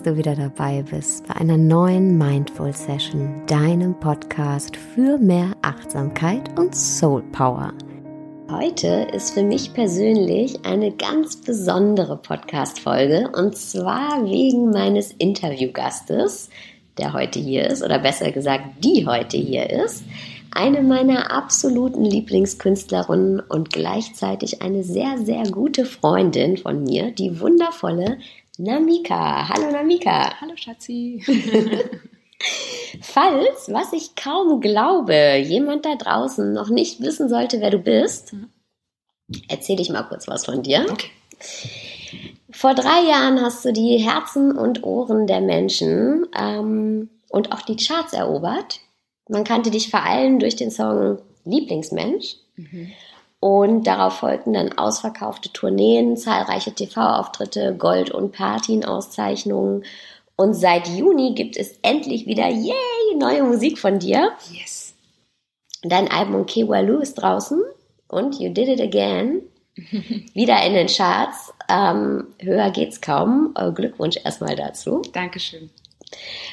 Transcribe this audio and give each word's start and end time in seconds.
Dass 0.00 0.14
du 0.14 0.16
wieder 0.16 0.34
dabei 0.34 0.82
bist 0.90 1.26
bei 1.26 1.36
einer 1.36 1.58
neuen 1.58 2.16
Mindful 2.16 2.72
Session, 2.72 3.42
deinem 3.46 4.00
Podcast 4.00 4.74
für 4.74 5.18
mehr 5.18 5.52
Achtsamkeit 5.60 6.58
und 6.58 6.74
Soul 6.74 7.22
Power. 7.32 7.74
Heute 8.50 9.08
ist 9.12 9.34
für 9.34 9.42
mich 9.42 9.74
persönlich 9.74 10.64
eine 10.64 10.90
ganz 10.90 11.36
besondere 11.36 12.16
Podcast-Folge 12.16 13.30
und 13.36 13.54
zwar 13.58 14.24
wegen 14.24 14.70
meines 14.70 15.12
Interviewgastes, 15.12 16.48
der 16.96 17.12
heute 17.12 17.38
hier 17.38 17.66
ist, 17.66 17.82
oder 17.82 17.98
besser 17.98 18.32
gesagt, 18.32 18.82
die 18.82 19.06
heute 19.06 19.36
hier 19.36 19.68
ist. 19.68 20.04
Eine 20.52 20.80
meiner 20.80 21.30
absoluten 21.30 22.06
Lieblingskünstlerinnen 22.06 23.40
und 23.40 23.70
gleichzeitig 23.70 24.62
eine 24.62 24.82
sehr, 24.82 25.18
sehr 25.18 25.42
gute 25.42 25.84
Freundin 25.84 26.56
von 26.56 26.84
mir, 26.84 27.10
die 27.10 27.38
wundervolle 27.38 28.16
Namika. 28.62 29.48
Hallo 29.48 29.70
Namika. 29.70 30.38
Hallo 30.38 30.54
Schatzi. 30.54 31.24
Falls, 33.00 33.72
was 33.72 33.94
ich 33.94 34.14
kaum 34.16 34.60
glaube, 34.60 35.36
jemand 35.36 35.86
da 35.86 35.94
draußen 35.94 36.52
noch 36.52 36.68
nicht 36.68 37.00
wissen 37.00 37.30
sollte, 37.30 37.60
wer 37.62 37.70
du 37.70 37.78
bist, 37.78 38.34
mhm. 38.34 38.50
erzähle 39.48 39.80
ich 39.80 39.88
mal 39.88 40.02
kurz 40.02 40.28
was 40.28 40.44
von 40.44 40.62
dir. 40.62 40.86
Okay. 40.90 41.08
Vor 42.50 42.74
drei 42.74 43.08
Jahren 43.08 43.40
hast 43.40 43.64
du 43.64 43.72
die 43.72 43.96
Herzen 43.96 44.58
und 44.58 44.84
Ohren 44.84 45.26
der 45.26 45.40
Menschen 45.40 46.26
ähm, 46.38 47.08
und 47.30 47.52
auch 47.52 47.62
die 47.62 47.76
Charts 47.76 48.12
erobert. 48.12 48.80
Man 49.26 49.44
kannte 49.44 49.70
dich 49.70 49.90
vor 49.90 50.04
allem 50.04 50.38
durch 50.38 50.56
den 50.56 50.70
Song 50.70 51.18
Lieblingsmensch. 51.46 52.36
Mhm. 52.56 52.92
Und 53.40 53.86
darauf 53.86 54.18
folgten 54.18 54.52
dann 54.52 54.76
ausverkaufte 54.76 55.50
Tourneen, 55.52 56.18
zahlreiche 56.18 56.72
TV-Auftritte, 56.72 57.74
Gold- 57.74 58.10
und 58.10 58.32
Platin-Auszeichnungen. 58.32 59.84
Und 60.36 60.54
seit 60.54 60.88
Juni 60.88 61.34
gibt 61.34 61.56
es 61.56 61.78
endlich 61.82 62.26
wieder, 62.26 62.48
yay, 62.48 63.16
neue 63.18 63.42
Musik 63.44 63.78
von 63.78 63.98
dir. 63.98 64.32
Yes. 64.52 64.94
Dein 65.82 66.10
Album 66.10 66.44
Kewalu 66.44 66.98
ist 66.98 67.14
draußen 67.14 67.62
und 68.08 68.38
You 68.38 68.52
Did 68.52 68.68
It 68.68 68.80
Again. 68.80 69.42
wieder 70.34 70.62
in 70.64 70.74
den 70.74 70.88
Charts. 70.88 71.52
Ähm, 71.68 72.26
höher 72.40 72.70
geht's 72.70 73.00
kaum. 73.00 73.54
Äh, 73.56 73.72
Glückwunsch 73.72 74.16
erstmal 74.22 74.56
dazu. 74.56 75.02
Dankeschön. 75.12 75.70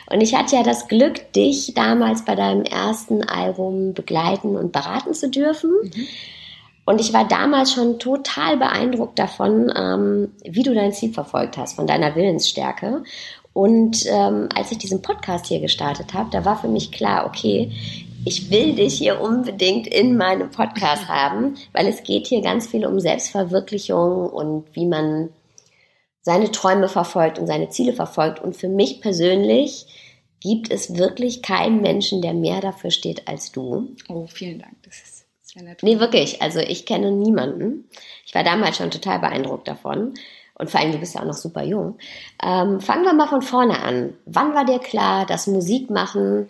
Und 0.09 0.21
ich 0.21 0.35
hatte 0.35 0.55
ja 0.55 0.63
das 0.63 0.87
Glück, 0.87 1.33
dich 1.33 1.73
damals 1.73 2.23
bei 2.23 2.35
deinem 2.35 2.61
ersten 2.63 3.23
Album 3.23 3.93
begleiten 3.93 4.55
und 4.55 4.71
beraten 4.71 5.13
zu 5.13 5.29
dürfen. 5.29 5.71
Mhm. 5.81 6.07
Und 6.87 7.01
ich 7.01 7.11
war 7.11 7.27
damals 7.27 7.73
schon 7.73 7.99
total 7.99 8.55
beeindruckt 8.55 9.19
davon, 9.19 9.69
ähm, 9.75 10.31
wie 10.45 10.63
du 10.63 10.73
dein 10.73 10.93
Ziel 10.93 11.11
verfolgt 11.11 11.57
hast, 11.57 11.75
von 11.75 11.85
deiner 11.85 12.15
Willensstärke. 12.15 13.03
Und 13.51 14.05
ähm, 14.05 14.47
als 14.55 14.71
ich 14.71 14.77
diesen 14.77 15.01
Podcast 15.01 15.47
hier 15.47 15.59
gestartet 15.59 16.13
habe, 16.13 16.29
da 16.31 16.45
war 16.45 16.57
für 16.57 16.69
mich 16.69 16.93
klar, 16.93 17.25
okay, 17.25 17.73
ich 18.23 18.49
will 18.51 18.73
dich 18.75 18.93
hier 18.93 19.19
unbedingt 19.19 19.85
in 19.85 20.15
meinem 20.15 20.49
Podcast 20.49 21.07
haben, 21.09 21.55
weil 21.73 21.87
es 21.87 22.03
geht 22.03 22.27
hier 22.27 22.41
ganz 22.41 22.67
viel 22.67 22.85
um 22.85 23.01
Selbstverwirklichung 23.01 24.29
und 24.29 24.63
wie 24.71 24.85
man 24.85 25.27
seine 26.21 26.51
Träume 26.51 26.87
verfolgt 26.87 27.37
und 27.37 27.47
seine 27.47 27.67
Ziele 27.67 27.91
verfolgt. 27.91 28.41
Und 28.41 28.55
für 28.55 28.69
mich 28.69 29.01
persönlich 29.01 29.87
gibt 30.39 30.71
es 30.71 30.95
wirklich 30.95 31.41
keinen 31.41 31.81
Menschen, 31.81 32.21
der 32.21 32.33
mehr 32.33 32.61
dafür 32.61 32.91
steht 32.91 33.27
als 33.27 33.51
du. 33.51 33.89
Oh, 34.07 34.25
vielen 34.27 34.59
Dank. 34.59 34.75
Das 34.83 34.95
ist 34.95 35.16
Nee, 35.81 35.99
wirklich. 35.99 36.41
Also 36.41 36.59
ich 36.59 36.85
kenne 36.85 37.11
niemanden. 37.11 37.89
Ich 38.25 38.35
war 38.35 38.43
damals 38.43 38.77
schon 38.77 38.91
total 38.91 39.19
beeindruckt 39.19 39.67
davon. 39.67 40.13
Und 40.55 40.71
vor 40.71 40.79
allem, 40.79 40.91
du 40.91 40.97
bist 40.97 41.15
ja 41.15 41.21
auch 41.21 41.25
noch 41.25 41.37
super 41.37 41.63
jung. 41.63 41.97
Ähm, 42.43 42.81
fangen 42.81 43.05
wir 43.05 43.13
mal 43.13 43.27
von 43.27 43.41
vorne 43.41 43.79
an. 43.79 44.13
Wann 44.25 44.55
war 44.55 44.65
dir 44.65 44.79
klar, 44.79 45.25
dass 45.25 45.47
Musik 45.47 45.89
machen 45.89 46.47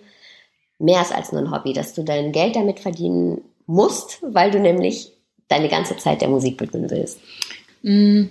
mehr 0.79 1.01
ist 1.01 1.13
als 1.13 1.31
nur 1.31 1.41
ein 1.41 1.51
Hobby, 1.51 1.73
dass 1.73 1.93
du 1.93 2.03
dein 2.03 2.31
Geld 2.31 2.55
damit 2.55 2.79
verdienen 2.79 3.41
musst, 3.65 4.19
weil 4.21 4.51
du 4.51 4.59
nämlich 4.59 5.11
deine 5.47 5.69
ganze 5.69 5.97
Zeit 5.97 6.21
der 6.21 6.29
Musik 6.29 6.59
widmen 6.59 6.89
willst? 6.89 7.19
Mm, 7.81 8.25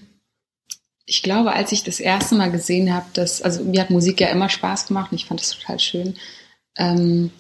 ich 1.05 1.23
glaube, 1.23 1.53
als 1.53 1.73
ich 1.73 1.85
das 1.85 2.01
erste 2.01 2.35
Mal 2.35 2.51
gesehen 2.51 2.93
habe, 2.95 3.07
dass, 3.15 3.43
also 3.43 3.63
mir 3.65 3.81
hat 3.81 3.91
Musik 3.91 4.21
ja 4.21 4.29
immer 4.29 4.49
Spaß 4.49 4.87
gemacht 4.87 5.13
und 5.13 5.19
ich 5.19 5.27
fand 5.27 5.41
das 5.41 5.51
total 5.51 5.79
schön. 5.79 6.17
Ähm, 6.77 7.31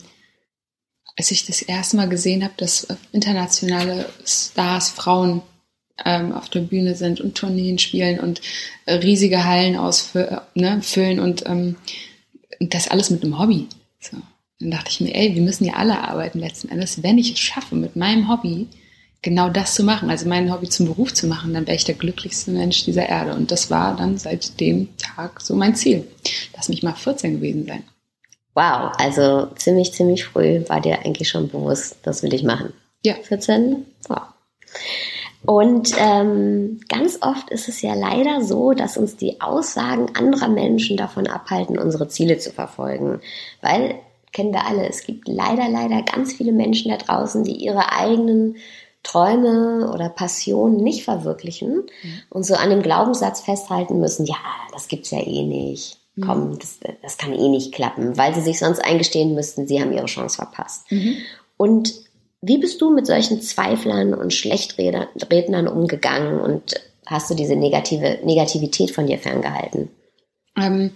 als 1.17 1.31
ich 1.31 1.47
das 1.47 1.63
erste 1.63 1.97
Mal 1.97 2.09
gesehen 2.09 2.45
habe, 2.45 2.55
dass 2.57 2.87
internationale 3.13 4.09
Stars, 4.25 4.91
Frauen 4.91 5.43
ähm, 6.05 6.33
auf 6.33 6.49
der 6.49 6.61
Bühne 6.61 6.95
sind 6.95 7.21
und 7.21 7.37
Tourneen 7.37 7.79
spielen 7.79 8.21
und 8.21 8.41
äh, 8.85 8.95
riesige 8.95 9.45
Hallen 9.45 9.77
ausfüllen 9.77 10.41
ne, 10.55 11.23
und 11.23 11.47
ähm, 11.47 11.77
das 12.61 12.89
alles 12.89 13.11
mit 13.11 13.23
einem 13.23 13.39
Hobby. 13.39 13.67
So. 14.01 14.19
Dann 14.61 14.71
dachte 14.71 14.91
ich 14.91 15.01
mir, 15.01 15.15
ey, 15.15 15.35
wir 15.35 15.43
müssen 15.43 15.65
ja 15.65 15.75
alle 15.75 15.99
arbeiten 16.01 16.39
letzten 16.39 16.69
Endes. 16.69 17.03
Wenn 17.03 17.19
ich 17.19 17.33
es 17.33 17.39
schaffe, 17.39 17.75
mit 17.75 17.97
meinem 17.97 18.29
Hobby 18.29 18.69
genau 19.23 19.51
das 19.51 19.75
zu 19.75 19.85
machen, 19.85 20.09
also 20.09 20.29
mein 20.29 20.53
Hobby 20.53 20.69
zum 20.69 20.87
Beruf 20.87 21.13
zu 21.13 21.27
machen, 21.27 21.53
dann 21.53 21.67
wäre 21.67 21.77
ich 21.77 21.85
der 21.85 21.95
glücklichste 21.95 22.51
Mensch 22.53 22.85
dieser 22.85 23.09
Erde. 23.09 23.35
Und 23.35 23.51
das 23.51 23.71
war 23.71 23.97
dann 23.97 24.19
seit 24.19 24.61
dem 24.61 24.97
Tag 24.97 25.41
so 25.41 25.55
mein 25.55 25.75
Ziel. 25.75 26.07
Lass 26.55 26.69
mich 26.69 26.83
mal 26.83 26.95
14 26.95 27.35
gewesen 27.35 27.67
sein. 27.67 27.85
Wow, 28.57 28.93
also 28.97 29.49
ziemlich, 29.57 29.93
ziemlich 29.93 30.25
früh 30.25 30.67
war 30.69 30.81
dir 30.81 31.01
eigentlich 31.01 31.29
schon 31.29 31.51
bewusst, 31.51 31.97
das 32.05 32.23
will 32.23 32.33
ich 32.33 32.43
machen. 32.43 32.73
Ja. 33.05 33.13
14? 33.23 33.85
Wow. 34.09 34.23
Und 35.45 35.93
ähm, 35.99 36.81
ganz 36.89 37.19
oft 37.21 37.51
ist 37.51 37.69
es 37.69 37.83
ja 37.83 37.93
leider 37.93 38.43
so, 38.43 38.73
dass 38.73 38.97
uns 38.97 39.19
die 39.19 39.43
Aussagen 39.43 40.17
anderer 40.17 40.49
Menschen 40.49 40.97
davon 40.97 41.27
abhalten, 41.27 41.79
unsere 41.79 42.09
Ziele 42.09 42.39
zu 42.39 42.51
verfolgen. 42.51 43.21
Weil, 43.61 43.97
kennen 44.33 44.55
wir 44.55 44.65
alle, 44.65 44.89
es 44.89 45.05
gibt 45.05 45.29
leider, 45.29 45.69
leider 45.69 46.01
ganz 46.01 46.33
viele 46.33 46.53
Menschen 46.53 46.91
da 46.91 46.97
draußen, 46.97 47.45
die 47.45 47.57
ihre 47.57 47.93
eigenen 47.93 48.57
Träume 49.03 49.93
oder 49.93 50.09
Passionen 50.09 50.79
nicht 50.79 51.05
verwirklichen 51.05 51.75
mhm. 51.75 52.23
und 52.31 52.45
so 52.45 52.55
an 52.55 52.71
dem 52.71 52.83
Glaubenssatz 52.83 53.43
festhalten 53.43 54.01
müssen, 54.01 54.25
ja, 54.25 54.39
das 54.73 54.89
gibt's 54.89 55.11
ja 55.11 55.21
eh 55.21 55.43
nicht 55.43 55.99
komm, 56.21 56.51
mhm. 56.51 56.59
das, 56.59 56.79
das 57.03 57.19
kann 57.19 57.33
eh 57.33 57.49
nicht 57.49 57.73
klappen, 57.73 58.17
weil 58.17 58.35
sie 58.35 58.41
sich 58.41 58.59
sonst 58.59 58.81
eingestehen 58.81 59.35
müssten, 59.35 59.67
sie 59.67 59.81
haben 59.81 59.93
ihre 59.93 60.07
Chance 60.07 60.37
verpasst. 60.37 60.91
Mhm. 60.91 61.17
Und 61.57 61.95
wie 62.43 62.59
bist 62.59 62.81
du 62.81 62.91
mit 62.91 63.07
solchen 63.07 63.41
Zweiflern 63.41 64.15
und 64.15 64.33
Schlechtrednern 64.33 65.69
umgegangen 65.69 66.41
und 66.41 66.75
hast 67.07 67.31
du 67.31 67.35
diese 67.35 67.57
negative 67.57 68.21
Negativität 68.25 68.91
von 68.91 69.07
dir 69.07 69.19
ferngehalten? 69.19 69.89
Ähm, 70.57 70.91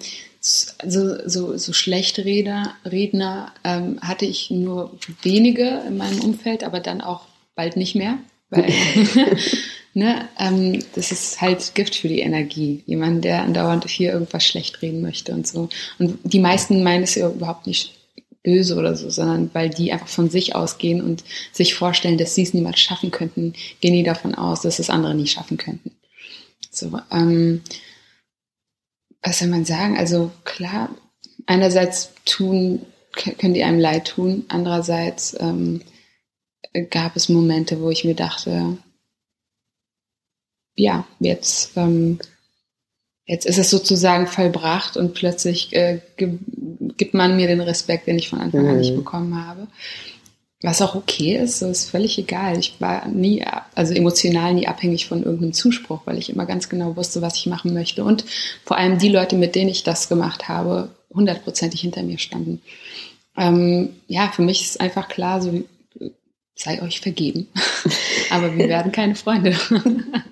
also 0.79 1.29
so, 1.29 1.57
so 1.59 1.73
schlechte 1.73 2.25
Redner, 2.25 2.75
Redner 2.85 3.53
ähm, 3.65 3.99
hatte 4.01 4.25
ich 4.25 4.51
nur 4.51 4.97
wenige 5.23 5.83
in 5.87 5.99
meinem 5.99 6.21
Umfeld, 6.21 6.65
aber 6.65 6.81
dann 6.81 7.01
auch 7.01 7.27
bald 7.55 7.77
nicht 7.77 7.95
mehr. 7.95 8.19
Weil 8.49 8.73
ne, 9.95 10.29
ähm, 10.39 10.83
das 10.95 11.13
ist 11.13 11.41
halt 11.41 11.75
Gift 11.75 11.95
für 11.95 12.09
die 12.09 12.21
Energie. 12.21 12.83
Jemand, 12.87 13.25
der 13.25 13.43
andauernd 13.43 13.89
hier 13.89 14.13
irgendwas 14.13 14.45
schlecht 14.45 14.83
reden 14.83 15.03
möchte 15.03 15.33
und 15.33 15.47
so. 15.47 15.69
Und 15.99 16.19
die 16.25 16.41
meisten 16.41 16.83
meinen 16.83 17.05
es 17.05 17.15
ja 17.15 17.29
überhaupt 17.29 17.67
nicht 17.67 17.95
böse 18.43 18.77
oder 18.77 18.97
so, 18.97 19.11
sondern 19.11 19.51
weil 19.53 19.69
die 19.69 19.93
einfach 19.93 20.09
von 20.09 20.31
sich 20.31 20.55
ausgehen 20.55 21.03
und 21.03 21.25
sich 21.53 21.75
vorstellen, 21.75 22.19
dass 22.19 22.35
sie 22.35 22.43
es 22.43 22.55
niemals 22.55 22.81
schaffen 22.81 23.11
könnten, 23.11 23.53
gehen 23.81 23.93
die 23.95 24.03
davon 24.03 24.35
aus, 24.35 24.63
dass 24.63 24.79
es 24.79 24.91
andere 24.91 25.15
nicht 25.15 25.33
schaffen 25.33 25.59
könnten. 25.59 25.93
So, 26.71 26.99
ähm, 27.11 27.63
was 29.23 29.41
soll 29.41 29.49
man 29.49 29.65
sagen? 29.65 29.99
Also 29.99 30.31
klar, 30.45 30.95
einerseits 31.47 32.13
tun, 32.25 32.87
können 33.13 33.55
die 33.55 33.65
einem 33.65 33.81
leid 33.81 34.07
tun, 34.07 34.45
andererseits 34.49 35.37
ähm, 35.39 35.83
gab 36.91 37.17
es 37.17 37.29
Momente, 37.29 37.83
wo 37.83 37.91
ich 37.91 38.05
mir 38.05 38.15
dachte, 38.15 38.79
ja, 40.75 41.05
jetzt, 41.19 41.77
ähm, 41.77 42.19
jetzt 43.27 43.47
ist 43.47 43.59
es 43.59 43.71
sozusagen 43.71 44.27
vollbracht 44.27 44.97
und 44.97 45.15
plötzlich 45.15 45.73
äh, 45.75 46.01
gibt 46.17 47.15
man 47.15 47.37
mir 47.37 47.47
den 47.47 47.61
Respekt, 47.61 48.07
den 48.07 48.19
ich 48.19 48.29
von 48.29 48.41
Anfang 48.41 48.69
an 48.69 48.79
nicht 48.79 48.93
mhm. 48.93 48.99
bekommen 48.99 49.47
habe. 49.47 49.67
Was 50.63 50.83
auch 50.83 50.95
okay 50.95 51.37
ist, 51.37 51.59
so 51.59 51.71
ist 51.71 51.89
völlig 51.89 52.19
egal. 52.19 52.59
Ich 52.59 52.81
war 52.81 53.09
nie, 53.09 53.43
also 53.75 53.95
emotional 53.95 54.53
nie 54.53 54.67
abhängig 54.67 55.07
von 55.07 55.23
irgendeinem 55.23 55.55
Zuspruch, 55.55 56.03
weil 56.05 56.19
ich 56.19 56.29
immer 56.29 56.45
ganz 56.45 56.69
genau 56.69 56.97
wusste, 56.97 57.23
was 57.23 57.37
ich 57.37 57.47
machen 57.47 57.73
möchte. 57.73 58.05
Und 58.05 58.27
vor 58.65 58.77
allem 58.77 58.99
die 58.99 59.09
Leute, 59.09 59.37
mit 59.37 59.55
denen 59.55 59.71
ich 59.71 59.85
das 59.85 60.11
gemacht 60.11 60.49
habe, 60.49 60.91
hundertprozentig 61.15 61.81
hinter 61.81 62.03
mir 62.03 62.19
standen. 62.19 62.61
Ähm, 63.39 63.95
ja, 64.07 64.29
für 64.29 64.43
mich 64.43 64.63
ist 64.63 64.81
einfach 64.81 65.09
klar, 65.09 65.41
so 65.41 65.65
sei 66.55 66.83
euch 66.83 67.01
vergeben. 67.01 67.49
Aber 68.31 68.57
wir 68.57 68.69
werden 68.69 68.93
keine 68.93 69.15
Freunde. 69.15 69.57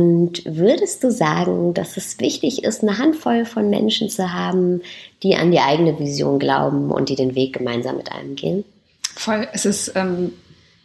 Und 0.00 0.44
würdest 0.46 1.04
du 1.04 1.10
sagen, 1.10 1.74
dass 1.74 1.96
es 1.96 2.20
wichtig 2.20 2.64
ist, 2.64 2.82
eine 2.82 2.98
Handvoll 2.98 3.44
von 3.44 3.68
Menschen 3.68 4.08
zu 4.08 4.32
haben, 4.32 4.82
die 5.22 5.36
an 5.36 5.50
die 5.50 5.60
eigene 5.60 5.98
Vision 5.98 6.38
glauben 6.38 6.90
und 6.90 7.08
die 7.08 7.16
den 7.16 7.34
Weg 7.34 7.54
gemeinsam 7.54 7.96
mit 7.96 8.10
einem 8.10 8.36
gehen? 8.36 8.64
Voll. 9.14 9.48
Es 9.52 9.66
ist 9.66 9.92
ähm, 9.96 10.32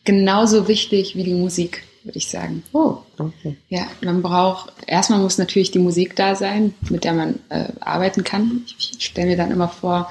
genauso 0.03 0.67
wichtig 0.67 1.15
wie 1.15 1.23
die 1.23 1.33
Musik. 1.33 1.83
würde 2.03 2.17
ich 2.17 2.27
sagen. 2.27 2.63
Oh, 2.73 2.97
okay. 3.17 3.57
Ja, 3.69 3.87
man 4.01 4.21
braucht, 4.21 4.71
erstmal 4.87 5.19
muss 5.19 5.37
natürlich 5.37 5.71
die 5.71 5.79
Musik 5.79 6.15
da 6.15 6.35
sein, 6.35 6.73
mit 6.89 7.03
der 7.03 7.13
man 7.13 7.39
äh, 7.49 7.65
arbeiten 7.79 8.23
kann. 8.23 8.63
Ich, 8.67 8.97
ich 8.97 9.05
stelle 9.05 9.27
mir 9.27 9.37
dann 9.37 9.51
immer 9.51 9.69
vor, 9.69 10.09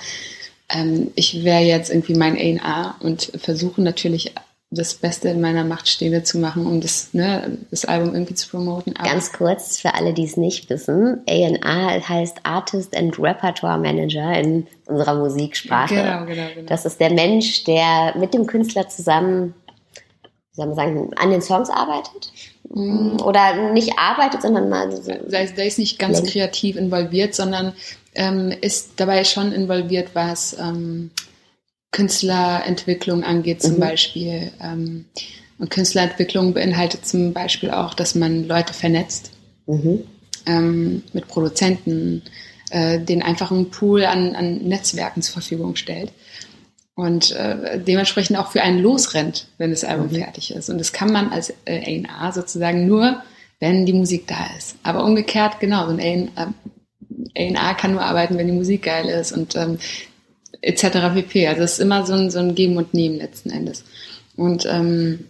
ähm, 0.69 1.11
ich 1.15 1.45
wäre 1.45 1.63
jetzt 1.63 1.91
irgendwie 1.91 2.15
mein 2.15 2.37
A&R 2.37 2.97
und 3.01 3.33
versuche 3.37 3.81
natürlich 3.81 4.35
das 4.75 4.95
Beste 4.95 5.29
in 5.29 5.41
meiner 5.41 5.65
Macht 5.65 5.89
Stehende 5.89 6.23
zu 6.23 6.39
machen, 6.39 6.67
um 6.67 6.81
das, 6.81 7.13
ne, 7.13 7.59
das 7.71 7.85
Album 7.85 8.15
irgendwie 8.15 8.35
zu 8.35 8.49
promoten. 8.49 8.97
Aber 8.97 9.09
Ganz 9.09 9.33
kurz 9.33 9.79
für 9.79 9.95
alle, 9.95 10.13
die 10.13 10.25
es 10.25 10.37
nicht 10.37 10.69
wissen, 10.71 11.23
A&R 11.29 12.09
heißt 12.09 12.39
Artist 12.43 12.97
and 12.97 13.19
Repertoire 13.19 13.79
Manager 13.79 14.39
in 14.39 14.67
unserer 14.87 15.15
Musiksprache. 15.15 15.95
Genau, 15.95 16.25
genau, 16.27 16.49
genau. 16.55 16.67
Das 16.67 16.85
ist 16.85 17.01
der 17.01 17.13
Mensch, 17.13 17.65
der 17.65 18.15
mit 18.17 18.35
dem 18.35 18.47
Künstler 18.47 18.89
zusammen 18.89 19.55
wie 20.55 20.61
soll 20.61 20.67
man 20.67 20.77
sagen, 20.77 21.11
an 21.17 21.31
den 21.31 21.43
Songs 21.43 21.69
arbeitet? 21.69 22.33
Mm. 22.71 23.17
Oder 23.25 23.73
nicht 23.73 23.99
arbeitet, 23.99 24.43
sondern 24.43 24.69
mal 24.69 24.93
so. 24.93 25.03
Der, 25.03 25.47
der 25.47 25.67
ist 25.67 25.79
nicht 25.81 25.99
ganz 25.99 26.19
lenkt. 26.19 26.33
kreativ 26.33 26.77
involviert, 26.77 27.35
sondern 27.35 27.73
ähm, 28.15 28.53
ist 28.61 28.93
dabei 28.97 29.25
schon 29.25 29.53
involviert, 29.53 30.11
was 30.15 30.57
ähm, 30.59 31.11
Künstlerentwicklung 31.95 33.23
angeht, 33.23 33.63
zum 33.63 33.77
mhm. 33.77 33.81
Beispiel. 33.81 34.51
Ähm, 34.61 35.05
und 35.59 35.71
Künstlerentwicklung 35.71 36.53
beinhaltet 36.53 37.07
zum 37.07 37.33
Beispiel 37.33 37.71
auch, 37.71 37.95
dass 37.95 38.17
man 38.17 38.49
Leute 38.49 38.75
vernetzt 38.75 39.31
mhm. 39.67 40.01
ähm, 40.45 41.05
mit 41.13 41.29
Produzenten, 41.29 42.23
äh, 42.71 42.99
den 42.99 43.23
einfachen 43.23 43.71
Pool 43.71 44.05
an, 44.05 44.35
an 44.35 44.57
Netzwerken 44.59 45.23
zur 45.23 45.35
Verfügung 45.35 45.77
stellt 45.77 46.11
und 46.97 47.31
äh, 47.31 47.79
dementsprechend 47.79 48.39
auch 48.39 48.51
für 48.51 48.63
einen 48.63 48.81
losrennt, 48.81 49.47
wenn 49.59 49.71
das 49.71 49.85
Album 49.85 50.09
mhm. 50.09 50.17
fertig 50.17 50.53
ist. 50.53 50.71
Und 50.71 50.79
das 50.79 50.93
kann 50.93 51.13
man 51.13 51.31
als 51.31 51.55
äh, 51.65 52.03
A&R 52.03 52.33
sozusagen 52.33 52.89
nur, 52.89 53.23
wenn 53.61 53.87
die 53.87 53.93
Musik 53.93 54.27
da 54.27 54.49
ist. 54.59 54.75
Aber 54.83 55.05
umgekehrt, 55.05 55.61
genau, 55.61 55.87
so 55.87 55.97
ein 55.97 56.31
A&R 56.35 57.75
kann 57.75 57.93
nur 57.93 58.03
arbeiten, 58.03 58.37
wenn 58.37 58.49
die 58.49 58.53
Musik 58.53 58.83
geil 58.83 59.07
ist 59.07 59.31
und 59.31 59.55
ähm, 59.55 59.79
etc. 60.65 61.15
pp. 61.15 61.49
Also 61.49 61.63
es 61.63 61.73
ist 61.75 61.81
immer 61.81 62.07
so 62.07 62.15
ein, 62.15 62.31
so 62.31 62.39
ein 62.39 62.55
Geben 62.55 62.77
und 62.77 62.95
Nehmen 62.95 63.19
letzten 63.19 63.51
Endes. 63.51 63.85
Und 64.37 64.67
ähm, 64.67 65.27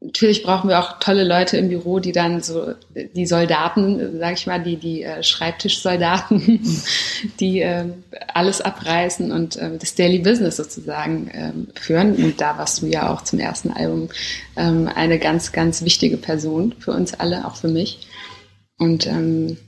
natürlich 0.00 0.42
brauchen 0.42 0.68
wir 0.68 0.80
auch 0.80 0.98
tolle 0.98 1.24
Leute 1.24 1.56
im 1.56 1.68
Büro, 1.68 1.98
die 1.98 2.12
dann 2.12 2.40
so 2.40 2.74
die 2.94 3.26
Soldaten, 3.26 4.18
sag 4.18 4.34
ich 4.34 4.46
mal, 4.46 4.62
die 4.62 4.76
die 4.76 5.02
äh, 5.02 5.22
Schreibtischsoldaten, 5.22 6.60
die 7.40 7.60
äh, 7.60 7.86
alles 8.32 8.60
abreißen 8.60 9.30
und 9.32 9.56
äh, 9.56 9.76
das 9.78 9.94
Daily 9.94 10.18
Business 10.18 10.56
sozusagen 10.56 11.28
äh, 11.28 11.52
führen. 11.80 12.14
Und 12.16 12.40
da 12.40 12.58
warst 12.58 12.82
du 12.82 12.86
ja 12.86 13.12
auch 13.12 13.22
zum 13.22 13.38
ersten 13.38 13.70
Album 13.70 14.08
ähm, 14.56 14.88
eine 14.94 15.18
ganz 15.18 15.52
ganz 15.52 15.84
wichtige 15.84 16.16
Person 16.16 16.74
für 16.78 16.92
uns 16.92 17.14
alle, 17.14 17.46
auch 17.46 17.56
für 17.56 17.68
mich. 17.68 18.06
Und 18.78 19.06
ähm, 19.06 19.58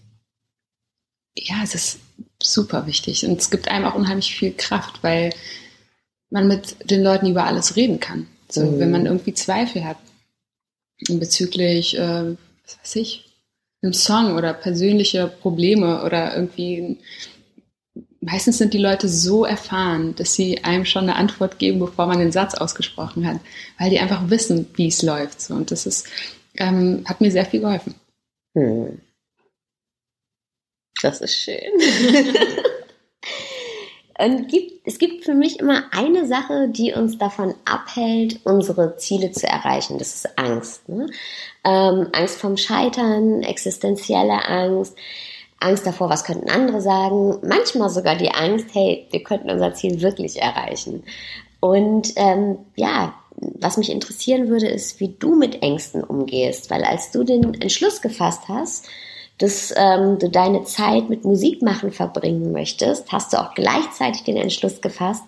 ja, 1.37 1.57
es 1.63 1.75
ist 1.75 1.99
super 2.45 2.87
wichtig 2.87 3.27
und 3.27 3.41
es 3.41 3.51
gibt 3.51 3.69
einem 3.69 3.87
auch 3.87 3.95
unheimlich 3.95 4.35
viel 4.35 4.53
Kraft, 4.53 5.03
weil 5.03 5.31
man 6.31 6.49
mit 6.49 6.91
den 6.91 7.03
Leuten 7.03 7.29
über 7.29 7.45
alles 7.45 7.77
reden 7.77 8.01
kann. 8.01 8.27
So, 8.49 8.65
mhm. 8.65 8.79
wenn 8.79 8.91
man 8.91 9.07
irgendwie 9.07 9.35
Zweifel 9.35 9.85
hat, 9.85 9.97
bezüglich, 11.09 11.97
äh, 11.99 12.37
was 12.65 12.79
weiß 12.81 12.97
ich, 12.97 13.25
einem 13.83 13.93
Song 13.93 14.37
oder 14.37 14.55
persönliche 14.55 15.27
Probleme 15.27 16.03
oder 16.05 16.35
irgendwie. 16.35 16.99
Meistens 18.21 18.57
sind 18.57 18.73
die 18.73 18.79
Leute 18.79 19.07
so 19.07 19.45
erfahren, 19.45 20.15
dass 20.17 20.33
sie 20.33 20.65
einem 20.65 20.87
schon 20.87 21.05
eine 21.05 21.17
Antwort 21.17 21.59
geben, 21.59 21.79
bevor 21.79 22.07
man 22.07 22.19
den 22.19 22.33
Satz 22.33 22.55
ausgesprochen 22.55 23.27
hat, 23.27 23.39
weil 23.79 23.91
die 23.91 23.99
einfach 23.99 24.31
wissen, 24.31 24.67
wie 24.77 24.89
es 24.89 25.03
läuft. 25.03 25.43
So. 25.43 25.55
Und 25.55 25.71
das 25.71 25.85
ist, 25.85 26.07
ähm, 26.57 27.05
hat 27.05 27.21
mir 27.21 27.31
sehr 27.31 27.45
viel 27.45 27.61
geholfen. 27.61 27.95
Hm. 28.55 28.99
Das 31.03 31.21
ist 31.21 31.37
schön. 31.37 31.59
Und 34.17 34.49
gibt, 34.49 34.87
es 34.87 34.99
gibt 34.99 35.25
für 35.25 35.35
mich 35.35 35.59
immer 35.59 35.85
eine 35.91 36.27
Sache, 36.27 36.69
die 36.69 36.93
uns 36.93 37.19
davon 37.19 37.55
abhält, 37.65 38.39
unsere 38.45 38.97
Ziele 38.97 39.33
zu 39.33 39.47
erreichen. 39.47 39.99
Das 39.99 40.15
ist 40.15 40.39
Angst. 40.39 40.89
Ne? 40.89 41.09
Ähm, 41.65 42.09
Angst 42.13 42.39
vom 42.39 42.57
Scheitern, 42.57 43.43
existenzielle 43.43 44.47
Angst, 44.47 44.97
Angst 45.59 45.85
davor, 45.85 46.11
was 46.11 46.25
könnten 46.25 46.49
andere 46.49 46.81
sagen. 46.81 47.39
Manchmal 47.43 47.91
sogar 47.91 48.15
die 48.15 48.31
Angst, 48.31 48.69
hey, 48.73 49.07
wir 49.11 49.23
könnten 49.25 49.51
unser 49.51 49.75
Ziel 49.75 50.01
wirklich 50.01 50.41
erreichen. 50.41 51.03
Und 51.59 52.13
ähm, 52.17 52.59
ja, 52.77 53.15
was 53.37 53.79
mich 53.79 53.91
interessieren 53.91 54.49
würde, 54.49 54.69
ist, 54.69 55.01
wie 55.01 55.17
du 55.19 55.35
mit 55.35 55.63
Ängsten 55.63 56.05
umgehst. 56.05 56.71
Weil 56.71 56.85
als 56.85 57.11
du 57.11 57.25
den 57.25 57.55
Entschluss 57.55 58.01
gefasst 58.01 58.43
hast, 58.47 58.87
dass 59.39 59.75
ähm, 59.77 60.19
du 60.19 60.31
deine 60.31 60.65
Zeit 60.65 61.09
mit 61.09 61.25
Musik 61.25 61.63
machen 61.63 61.91
verbringen 61.91 62.53
möchtest, 62.53 63.11
hast 63.11 63.33
du 63.33 63.41
auch 63.41 63.55
gleichzeitig 63.55 64.23
den 64.25 64.37
Entschluss 64.37 64.81
gefasst 64.81 65.25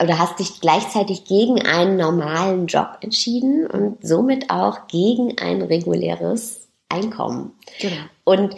oder 0.00 0.18
hast 0.18 0.38
dich 0.38 0.60
gleichzeitig 0.60 1.24
gegen 1.24 1.60
einen 1.62 1.96
normalen 1.96 2.66
Job 2.66 2.98
entschieden 3.00 3.66
und 3.66 4.06
somit 4.06 4.48
auch 4.48 4.86
gegen 4.86 5.36
ein 5.38 5.60
reguläres 5.62 6.68
Einkommen. 6.88 7.52
Genau. 7.80 8.04
Und 8.24 8.54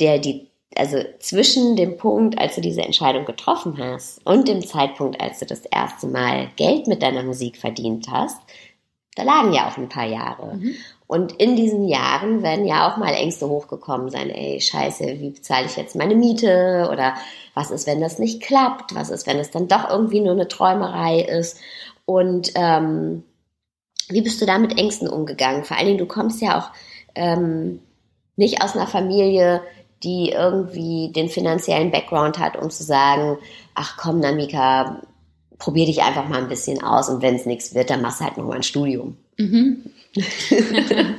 der 0.00 0.18
die 0.18 0.48
also 0.76 0.98
zwischen 1.18 1.76
dem 1.76 1.98
Punkt, 1.98 2.38
als 2.38 2.54
du 2.54 2.60
diese 2.60 2.82
Entscheidung 2.82 3.24
getroffen 3.24 3.76
hast 3.78 4.24
und 4.24 4.48
dem 4.48 4.66
Zeitpunkt, 4.66 5.20
als 5.20 5.38
du 5.38 5.46
das 5.46 5.66
erste 5.66 6.06
Mal 6.06 6.48
Geld 6.56 6.86
mit 6.86 7.02
deiner 7.02 7.22
Musik 7.22 7.58
verdient 7.58 8.08
hast, 8.10 8.40
da 9.14 9.24
lagen 9.24 9.52
ja 9.52 9.68
auch 9.68 9.76
ein 9.76 9.88
paar 9.88 10.06
Jahre. 10.06 10.56
Mhm. 10.56 10.74
Und 11.12 11.32
in 11.32 11.56
diesen 11.56 11.86
Jahren 11.88 12.42
werden 12.42 12.66
ja 12.66 12.90
auch 12.90 12.96
mal 12.96 13.12
Ängste 13.12 13.46
hochgekommen 13.46 14.08
sein, 14.08 14.30
ey, 14.30 14.58
scheiße, 14.58 15.20
wie 15.20 15.28
bezahle 15.28 15.66
ich 15.66 15.76
jetzt 15.76 15.94
meine 15.94 16.14
Miete? 16.14 16.88
Oder 16.90 17.16
was 17.52 17.70
ist, 17.70 17.86
wenn 17.86 18.00
das 18.00 18.18
nicht 18.18 18.42
klappt? 18.42 18.94
Was 18.94 19.10
ist, 19.10 19.26
wenn 19.26 19.38
es 19.38 19.50
dann 19.50 19.68
doch 19.68 19.90
irgendwie 19.90 20.20
nur 20.20 20.32
eine 20.32 20.48
Träumerei 20.48 21.20
ist? 21.20 21.58
Und 22.06 22.52
ähm, 22.54 23.24
wie 24.08 24.22
bist 24.22 24.40
du 24.40 24.46
da 24.46 24.56
mit 24.56 24.78
Ängsten 24.78 25.06
umgegangen? 25.06 25.64
Vor 25.64 25.76
allen 25.76 25.84
Dingen, 25.84 25.98
du 25.98 26.06
kommst 26.06 26.40
ja 26.40 26.58
auch 26.58 26.70
ähm, 27.14 27.80
nicht 28.36 28.62
aus 28.62 28.74
einer 28.74 28.86
Familie, 28.86 29.60
die 30.02 30.30
irgendwie 30.30 31.12
den 31.12 31.28
finanziellen 31.28 31.90
Background 31.90 32.38
hat, 32.38 32.56
um 32.56 32.70
zu 32.70 32.84
sagen, 32.84 33.36
ach 33.74 33.98
komm, 33.98 34.20
Namika, 34.20 35.02
probier 35.58 35.84
dich 35.84 36.00
einfach 36.00 36.26
mal 36.26 36.38
ein 36.40 36.48
bisschen 36.48 36.82
aus 36.82 37.10
und 37.10 37.20
wenn 37.20 37.34
es 37.34 37.44
nichts 37.44 37.74
wird, 37.74 37.90
dann 37.90 38.00
machst 38.00 38.20
du 38.20 38.24
halt 38.24 38.38
nochmal 38.38 38.56
ein 38.56 38.62
Studium. 38.62 39.18
Mhm. 39.42 39.76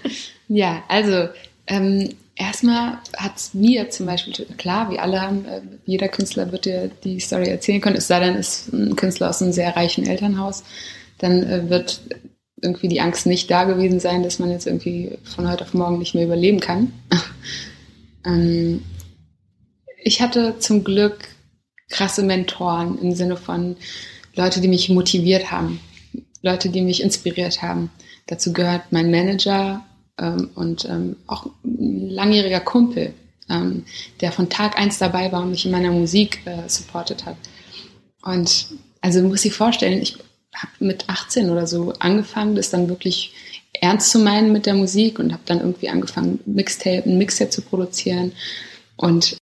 ja, 0.48 0.84
also 0.88 1.30
ähm, 1.68 2.10
erstmal 2.36 3.00
hat 3.18 3.38
es 3.38 3.54
mir 3.54 3.90
zum 3.90 4.06
Beispiel, 4.06 4.46
klar, 4.58 4.92
wie 4.92 5.00
alle 5.00 5.22
haben, 5.22 5.46
äh, 5.46 5.62
jeder 5.86 6.08
Künstler 6.08 6.52
wird 6.52 6.66
dir 6.66 6.92
die 7.04 7.20
Story 7.20 7.48
erzählen 7.48 7.82
können, 7.82 7.98
es 7.98 8.08
sei 8.08 8.20
denn, 8.20 8.36
ist 8.36 8.72
ein 8.74 8.96
Künstler 8.96 9.30
aus 9.30 9.42
einem 9.42 9.54
sehr 9.54 9.76
reichen 9.76 10.06
Elternhaus, 10.06 10.64
dann 11.20 11.44
äh, 11.44 11.70
wird 11.70 12.02
irgendwie 12.62 12.88
die 12.88 13.02
Angst 13.02 13.26
nicht 13.26 13.52
da 13.52 13.66
gewesen 13.66 14.00
sein, 14.00 14.24
dass 14.24 14.40
man 14.40 14.50
jetzt 14.50 14.68
irgendwie 14.68 15.18
von 15.24 15.50
heute 15.50 15.64
auf 15.64 15.74
morgen 15.74 16.00
nicht 16.00 16.16
mehr 16.16 16.26
überleben 16.26 16.60
kann. 16.60 16.94
ähm, 18.26 18.84
ich 20.02 20.22
hatte 20.22 20.60
zum 20.60 20.84
Glück 20.84 21.28
krasse 21.90 22.24
Mentoren 22.24 22.98
im 23.00 23.14
Sinne 23.14 23.38
von 23.38 23.76
Leute, 24.36 24.62
die 24.62 24.68
mich 24.68 24.90
motiviert 24.90 25.52
haben, 25.52 25.80
Leute, 26.42 26.70
die 26.70 26.82
mich 26.82 27.04
inspiriert 27.04 27.62
haben. 27.62 27.92
Dazu 28.28 28.54
gehört 28.54 28.92
mein 28.92 29.12
Manager 29.12 29.84
ähm, 30.18 30.50
und 30.56 30.86
ähm, 30.86 31.18
auch 31.28 31.48
ein 31.64 32.10
langjähriger 32.10 32.62
Kumpel, 32.62 33.14
ähm, 33.50 33.86
der 34.22 34.32
von 34.32 34.50
Tag 34.50 34.78
eins 34.78 34.98
dabei 34.98 35.32
war 35.32 35.42
und 35.42 35.52
mich 35.52 35.66
in 35.66 35.72
meiner 35.72 35.92
Musik 35.92 36.42
äh, 36.46 36.68
supportet 36.68 37.26
hat. 37.26 37.38
Und 38.22 38.68
also 39.02 39.22
muss 39.22 39.44
ich 39.46 39.54
vorstellen, 39.54 40.02
ich 40.02 40.18
habe 40.56 40.72
mit 40.80 41.10
18 41.10 41.50
oder 41.50 41.68
so 41.68 41.94
angefangen, 42.00 42.56
das 42.56 42.70
dann 42.70 42.88
wirklich 42.88 43.34
ernst 43.74 44.12
zu 44.12 44.20
meinen 44.20 44.52
mit 44.52 44.66
der 44.66 44.76
Musik 44.76 45.20
und 45.20 45.34
habe 45.34 45.44
dann 45.46 45.60
irgendwie 45.60 45.90
angefangen, 45.90 46.40
Mixtape, 46.46 47.04
ein 47.06 47.18
Mixtape 47.18 47.50
zu 47.50 47.62
produzieren. 47.62 48.32
Und 48.96 49.36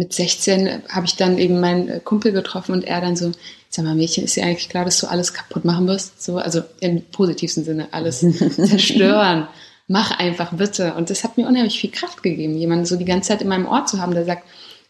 mit 0.00 0.14
16 0.14 0.84
habe 0.88 1.04
ich 1.04 1.16
dann 1.16 1.36
eben 1.36 1.60
meinen 1.60 1.88
äh, 1.88 2.00
Kumpel 2.00 2.32
getroffen 2.32 2.72
und 2.72 2.84
er 2.84 3.02
dann 3.02 3.16
so, 3.16 3.32
sag 3.68 3.84
mal, 3.84 3.94
Mädchen, 3.94 4.24
ist 4.24 4.34
dir 4.34 4.44
eigentlich 4.44 4.70
klar, 4.70 4.86
dass 4.86 4.98
du 4.98 5.06
alles 5.06 5.34
kaputt 5.34 5.66
machen 5.66 5.86
wirst? 5.86 6.22
So, 6.22 6.38
also 6.38 6.62
im 6.80 7.02
positivsten 7.02 7.64
Sinne, 7.64 7.88
alles 7.90 8.20
zerstören. 8.56 9.46
Mach 9.88 10.18
einfach 10.18 10.54
bitte. 10.54 10.94
Und 10.94 11.10
das 11.10 11.22
hat 11.22 11.36
mir 11.36 11.46
unheimlich 11.46 11.78
viel 11.78 11.90
Kraft 11.90 12.22
gegeben, 12.22 12.56
jemanden 12.56 12.86
so 12.86 12.96
die 12.96 13.04
ganze 13.04 13.28
Zeit 13.28 13.42
in 13.42 13.48
meinem 13.48 13.66
Ohr 13.66 13.84
zu 13.84 14.00
haben, 14.00 14.14
der 14.14 14.24
sagt, 14.24 14.44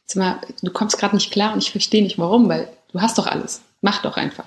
sag 0.06 0.16
mal, 0.18 0.40
du 0.62 0.70
kommst 0.70 0.96
gerade 0.96 1.16
nicht 1.16 1.32
klar 1.32 1.54
und 1.54 1.62
ich 1.62 1.72
verstehe 1.72 2.04
nicht 2.04 2.18
warum, 2.18 2.48
weil 2.48 2.68
du 2.92 3.00
hast 3.00 3.18
doch 3.18 3.26
alles. 3.26 3.62
Mach 3.80 4.02
doch 4.02 4.16
einfach. 4.16 4.44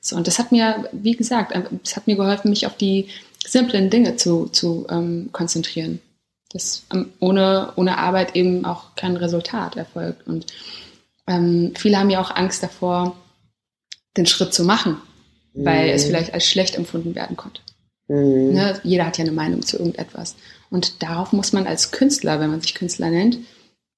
So, 0.00 0.16
und 0.16 0.26
das 0.26 0.38
hat 0.38 0.50
mir, 0.50 0.88
wie 0.92 1.14
gesagt, 1.14 1.52
es 1.84 1.94
hat 1.94 2.06
mir 2.06 2.16
geholfen, 2.16 2.48
mich 2.48 2.66
auf 2.66 2.78
die 2.78 3.08
simplen 3.46 3.90
Dinge 3.90 4.16
zu, 4.16 4.46
zu 4.46 4.86
ähm, 4.88 5.28
konzentrieren 5.32 6.00
dass 6.56 6.84
ähm, 6.92 7.12
ohne, 7.20 7.72
ohne 7.76 7.98
Arbeit 7.98 8.34
eben 8.34 8.64
auch 8.64 8.94
kein 8.96 9.16
Resultat 9.16 9.76
erfolgt. 9.76 10.26
Und 10.26 10.46
ähm, 11.26 11.72
viele 11.76 11.98
haben 11.98 12.10
ja 12.10 12.20
auch 12.20 12.34
Angst 12.34 12.62
davor, 12.62 13.16
den 14.16 14.26
Schritt 14.26 14.54
zu 14.54 14.64
machen, 14.64 14.96
weil 15.54 15.88
mhm. 15.88 15.94
es 15.94 16.04
vielleicht 16.04 16.32
als 16.32 16.48
schlecht 16.48 16.74
empfunden 16.74 17.14
werden 17.14 17.36
konnte. 17.36 17.60
Mhm. 18.08 18.54
Ne? 18.54 18.80
Jeder 18.82 19.06
hat 19.06 19.18
ja 19.18 19.24
eine 19.24 19.32
Meinung 19.32 19.62
zu 19.62 19.78
irgendetwas. 19.78 20.36
Und 20.70 21.02
darauf 21.02 21.32
muss 21.32 21.52
man 21.52 21.66
als 21.66 21.90
Künstler, 21.90 22.40
wenn 22.40 22.50
man 22.50 22.60
sich 22.60 22.74
Künstler 22.74 23.10
nennt, 23.10 23.38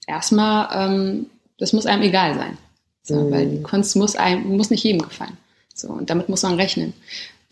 erstmal, 0.07 0.69
ähm, 0.73 1.27
das 1.59 1.73
muss 1.73 1.87
einem 1.87 2.03
egal 2.03 2.35
sein. 2.35 2.59
So, 3.03 3.17
mhm. 3.17 3.31
Weil 3.31 3.49
die 3.49 3.62
Kunst 3.62 3.97
muss 3.97 4.17
einem, 4.17 4.57
muss 4.57 4.71
nicht 4.71 4.85
jedem 4.85 5.03
gefallen. 5.03 5.37
So, 5.75 5.88
und 5.88 6.11
damit 6.11 6.29
muss 6.29 6.43
man 6.43 6.55
rechnen. 6.55 6.93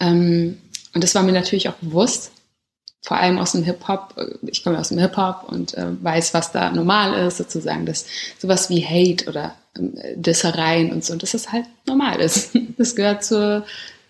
Ähm, 0.00 0.58
und 0.94 1.04
das 1.04 1.14
war 1.14 1.22
mir 1.22 1.32
natürlich 1.32 1.68
auch 1.68 1.74
bewusst, 1.74 2.32
vor 3.06 3.18
allem 3.18 3.38
aus 3.38 3.52
dem 3.52 3.62
Hip-Hop. 3.62 4.16
Ich 4.42 4.64
komme 4.64 4.80
aus 4.80 4.88
dem 4.88 4.98
Hip-Hop 4.98 5.44
und 5.46 5.74
äh, 5.74 5.86
weiß, 6.02 6.34
was 6.34 6.50
da 6.50 6.72
normal 6.72 7.28
ist, 7.28 7.36
sozusagen, 7.36 7.86
dass 7.86 8.04
sowas 8.36 8.68
wie 8.68 8.84
Hate 8.84 9.30
oder 9.30 9.54
ähm, 9.78 9.94
Dissereien 10.16 10.90
und 10.90 11.04
so, 11.04 11.12
und 11.12 11.22
dass 11.22 11.30
das 11.30 11.52
halt 11.52 11.66
normal 11.86 12.20
ist. 12.20 12.50
Das 12.78 12.96
gehört 12.96 13.22
zur, 13.22 13.64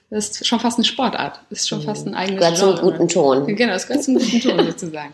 das 0.08 0.30
ist 0.30 0.46
schon 0.46 0.60
fast 0.60 0.78
eine 0.78 0.86
Sportart. 0.86 1.40
Das 1.50 1.60
ist 1.60 1.68
schon 1.68 1.82
fast 1.82 2.06
ein 2.06 2.14
eigenes 2.14 2.40
Gehört 2.40 2.56
zum 2.56 2.76
guten 2.76 3.06
Ton. 3.06 3.46
Genau, 3.54 3.74
das 3.74 3.86
gehört 3.86 4.02
zum 4.02 4.14
guten 4.14 4.40
Ton 4.40 4.66
sozusagen. 4.66 5.12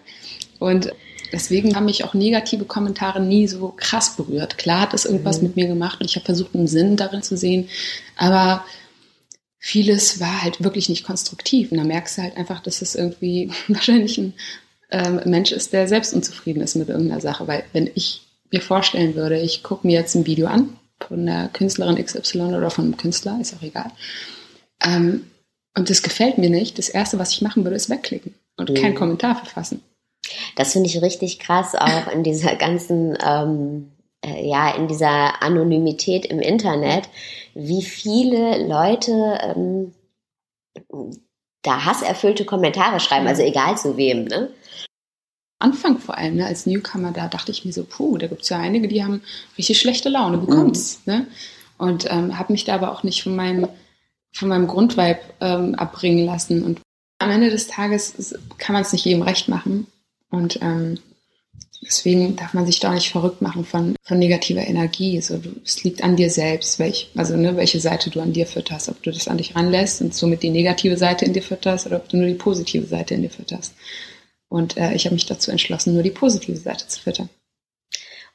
Und 0.61 0.93
deswegen 1.33 1.75
haben 1.75 1.87
mich 1.87 2.05
auch 2.05 2.15
negative 2.15 2.65
Kommentare 2.65 3.21
nie 3.21 3.49
so 3.49 3.75
krass 3.77 4.15
berührt. 4.15 4.59
Klar 4.59 4.83
hat 4.83 4.95
es 4.95 5.07
irgendwas 5.07 5.39
mhm. 5.39 5.49
mit 5.49 5.57
mir 5.57 5.67
gemacht 5.67 6.01
und 6.01 6.09
ich 6.09 6.15
habe 6.15 6.25
versucht, 6.25 6.55
einen 6.55 6.69
Sinn 6.69 6.97
darin 6.97 7.23
zu 7.23 7.37
sehen, 7.37 7.69
aber 8.17 8.65
vieles 9.65 10.19
war 10.19 10.43
halt 10.43 10.63
wirklich 10.65 10.89
nicht 10.89 11.05
konstruktiv. 11.05 11.71
Und 11.71 11.79
da 11.79 11.85
merkst 11.85 12.19
du 12.19 12.23
halt 12.23 12.37
einfach, 12.37 12.61
dass 12.61 12.83
es 12.83 12.97
irgendwie 12.97 13.51
wahrscheinlich 13.69 14.19
ein 14.19 14.35
ähm, 14.91 15.21
Mensch 15.25 15.53
ist, 15.53 15.73
der 15.73 15.87
selbst 15.87 16.13
unzufrieden 16.13 16.63
ist 16.63 16.75
mit 16.75 16.89
irgendeiner 16.89 17.21
Sache. 17.21 17.47
Weil 17.47 17.63
wenn 17.73 17.89
ich 17.95 18.23
mir 18.51 18.61
vorstellen 18.61 19.15
würde, 19.15 19.41
ich 19.41 19.63
gucke 19.63 19.87
mir 19.87 20.01
jetzt 20.01 20.17
ein 20.17 20.27
Video 20.27 20.49
an 20.49 20.77
von 21.01 21.25
der 21.25 21.49
Künstlerin 21.53 22.05
XY 22.05 22.41
oder 22.57 22.71
von 22.71 22.87
einem 22.87 22.97
Künstler, 22.97 23.39
ist 23.41 23.55
auch 23.55 23.63
egal. 23.63 23.93
Ähm, 24.85 25.27
und 25.77 25.89
das 25.89 26.03
gefällt 26.03 26.39
mir 26.39 26.51
nicht. 26.51 26.77
Das 26.77 26.89
Erste, 26.89 27.21
was 27.21 27.31
ich 27.31 27.41
machen 27.41 27.63
würde, 27.63 27.77
ist 27.77 27.89
wegklicken 27.89 28.35
und 28.57 28.69
mhm. 28.69 28.75
keinen 28.75 28.95
Kommentar 28.97 29.37
verfassen. 29.37 29.81
Das 30.57 30.73
finde 30.73 30.89
ich 30.89 31.01
richtig 31.01 31.39
krass, 31.39 31.75
auch 31.77 32.13
in 32.13 32.25
dieser 32.25 32.57
ganzen 32.57 33.17
ähm, 33.25 33.93
äh, 34.25 34.47
ja, 34.49 34.71
in 34.75 34.89
dieser 34.89 35.43
Anonymität 35.43 36.27
im 36.27 36.41
Internet, 36.41 37.09
wie 37.55 37.83
viele 37.83 38.67
Leute 38.67 39.39
ähm, 39.43 39.93
da 41.63 41.85
hasserfüllte 41.85 42.45
Kommentare 42.45 43.01
schreiben, 43.01 43.27
also 43.27 43.43
egal 43.43 43.77
zu 43.77 43.97
wem, 43.97 44.25
ne? 44.25 44.49
Anfang 45.59 45.99
vor 45.99 46.19
allem, 46.19 46.37
ne, 46.37 46.47
als 46.47 46.67
Newcomer, 46.67 47.13
da 47.13 47.29
dachte 47.29 47.53
ich 47.53 47.65
mir 47.65 47.73
so, 47.73 47.85
puh, 47.85 48.19
da 48.19 48.27
gibt 48.27 48.43
es 48.43 48.49
ja 48.49 48.59
einige, 48.59 48.89
die 48.89 49.05
haben 49.05 49.23
richtig 49.57 49.79
schlechte 49.79 50.09
Laune, 50.09 50.39
bekommt's, 50.39 51.01
mhm. 51.05 51.13
ne? 51.13 51.27
Und 51.79 52.11
ähm, 52.11 52.39
habe 52.39 52.53
mich 52.53 52.65
da 52.65 52.75
aber 52.75 52.93
auch 52.93 53.03
nicht 53.03 53.23
von 53.23 53.35
meinem, 53.35 53.69
von 54.33 54.49
meinem 54.49 54.67
Grundvibe 54.67 55.19
ähm, 55.41 55.75
abbringen 55.75 56.25
lassen. 56.25 56.63
Und 56.63 56.81
am 57.19 57.31
Ende 57.31 57.51
des 57.51 57.67
Tages 57.67 58.39
kann 58.59 58.75
man 58.75 58.83
es 58.83 58.93
nicht 58.93 59.05
jedem 59.05 59.23
recht 59.23 59.49
machen. 59.49 59.87
Und 60.31 60.61
ähm, 60.63 60.99
Deswegen 61.85 62.37
darf 62.37 62.55
man 62.55 62.65
sich 62.65 62.79
da 62.79 62.95
nicht 62.95 63.11
verrückt 63.11 63.43
machen 63.43 63.65
von, 63.65 63.97
von 64.05 64.19
negativer 64.19 64.65
Energie. 64.65 65.21
So, 65.21 65.39
du, 65.39 65.51
es 65.65 65.83
liegt 65.83 66.05
an 66.05 66.15
dir 66.15 66.31
selbst, 66.31 66.79
welch, 66.79 67.11
also 67.17 67.37
ne, 67.37 67.57
welche 67.57 67.81
Seite 67.81 68.09
du 68.09 68.21
an 68.21 68.33
dir 68.33 68.47
fütterst. 68.47 68.89
Ob 68.89 69.03
du 69.03 69.11
das 69.11 69.27
an 69.27 69.39
dich 69.39 69.57
ranlässt 69.57 70.01
und 70.01 70.15
somit 70.15 70.45
die 70.45 70.51
negative 70.51 70.97
Seite 70.97 71.25
in 71.25 71.33
dir 71.33 71.43
fütterst 71.43 71.87
oder 71.87 71.97
ob 71.97 72.09
du 72.09 72.17
nur 72.17 72.29
die 72.29 72.35
positive 72.35 72.87
Seite 72.87 73.15
in 73.15 73.23
dir 73.23 73.31
fütterst. 73.31 73.75
Und 74.49 74.77
äh, 74.77 74.95
ich 74.95 75.07
habe 75.07 75.15
mich 75.15 75.27
dazu 75.27 75.51
entschlossen, 75.51 75.95
nur 75.95 76.05
die 76.05 76.11
positive 76.11 76.57
Seite 76.57 76.87
zu 76.87 77.01
füttern. 77.01 77.29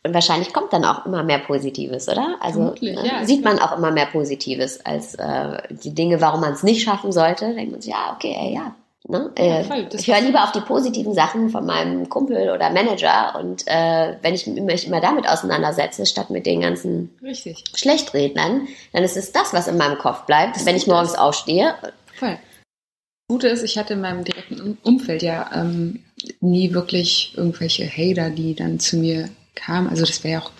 Und 0.04 0.14
wahrscheinlich 0.14 0.54
kommt 0.54 0.74
dann 0.74 0.86
auch 0.86 1.06
immer 1.06 1.24
mehr 1.24 1.40
Positives, 1.40 2.08
oder? 2.10 2.38
Also 2.42 2.76
ne, 2.82 3.04
ja, 3.06 3.26
sieht 3.26 3.44
man 3.44 3.60
auch 3.60 3.78
immer 3.78 3.92
mehr 3.92 4.06
Positives 4.08 4.86
als 4.86 5.16
äh, 5.16 5.62
die 5.70 5.94
Dinge, 5.94 6.20
warum 6.20 6.42
man 6.42 6.54
es 6.54 6.64
nicht 6.64 6.84
schaffen 6.84 7.12
sollte. 7.12 7.54
Denkt 7.54 7.72
man 7.72 7.82
sich, 7.82 7.92
ja, 7.92 8.14
okay, 8.16 8.36
ey, 8.38 8.54
ja, 8.56 8.76
Ne? 9.06 9.32
Ja, 9.38 9.62
äh, 9.62 9.88
ich 9.94 10.08
höre 10.08 10.22
lieber 10.22 10.44
auf 10.44 10.52
die 10.52 10.60
positiven 10.60 11.14
Sachen 11.14 11.50
von 11.50 11.66
meinem 11.66 12.10
Kumpel 12.10 12.50
oder 12.50 12.70
Manager 12.72 13.40
und 13.40 13.66
äh, 13.68 14.18
wenn 14.22 14.34
ich 14.34 14.48
mich 14.48 14.88
immer 14.88 15.00
damit 15.00 15.28
auseinandersetze, 15.28 16.06
statt 16.06 16.30
mit 16.30 16.46
den 16.46 16.62
ganzen 16.62 17.16
Richtig. 17.22 17.64
Schlechtrednern, 17.74 18.68
dann 18.92 19.04
ist 19.04 19.16
es 19.16 19.32
das, 19.32 19.54
was 19.54 19.68
in 19.68 19.78
meinem 19.78 19.98
Kopf 19.98 20.26
bleibt, 20.26 20.58
das 20.58 20.66
wenn 20.66 20.76
ich 20.76 20.88
morgens 20.88 21.12
ist. 21.12 21.20
aufstehe. 21.20 21.76
Voll. 22.16 22.38
Gute 23.30 23.48
ist, 23.50 23.64
ich 23.64 23.78
hatte 23.78 23.94
in 23.94 24.02
meinem 24.02 24.24
direkten 24.24 24.78
Umfeld 24.84 25.22
ja 25.22 25.50
ähm, 25.54 26.04
nie 26.40 26.74
wirklich 26.74 27.34
irgendwelche 27.36 27.86
Hater, 27.86 28.30
die 28.30 28.56
dann 28.56 28.80
zu 28.80 28.98
mir 28.98 29.30
kamen. 29.56 29.90
Also 29.90 30.06
das 30.06 30.24
wäre 30.24 30.34
ja 30.34 30.42
auch 30.42 30.52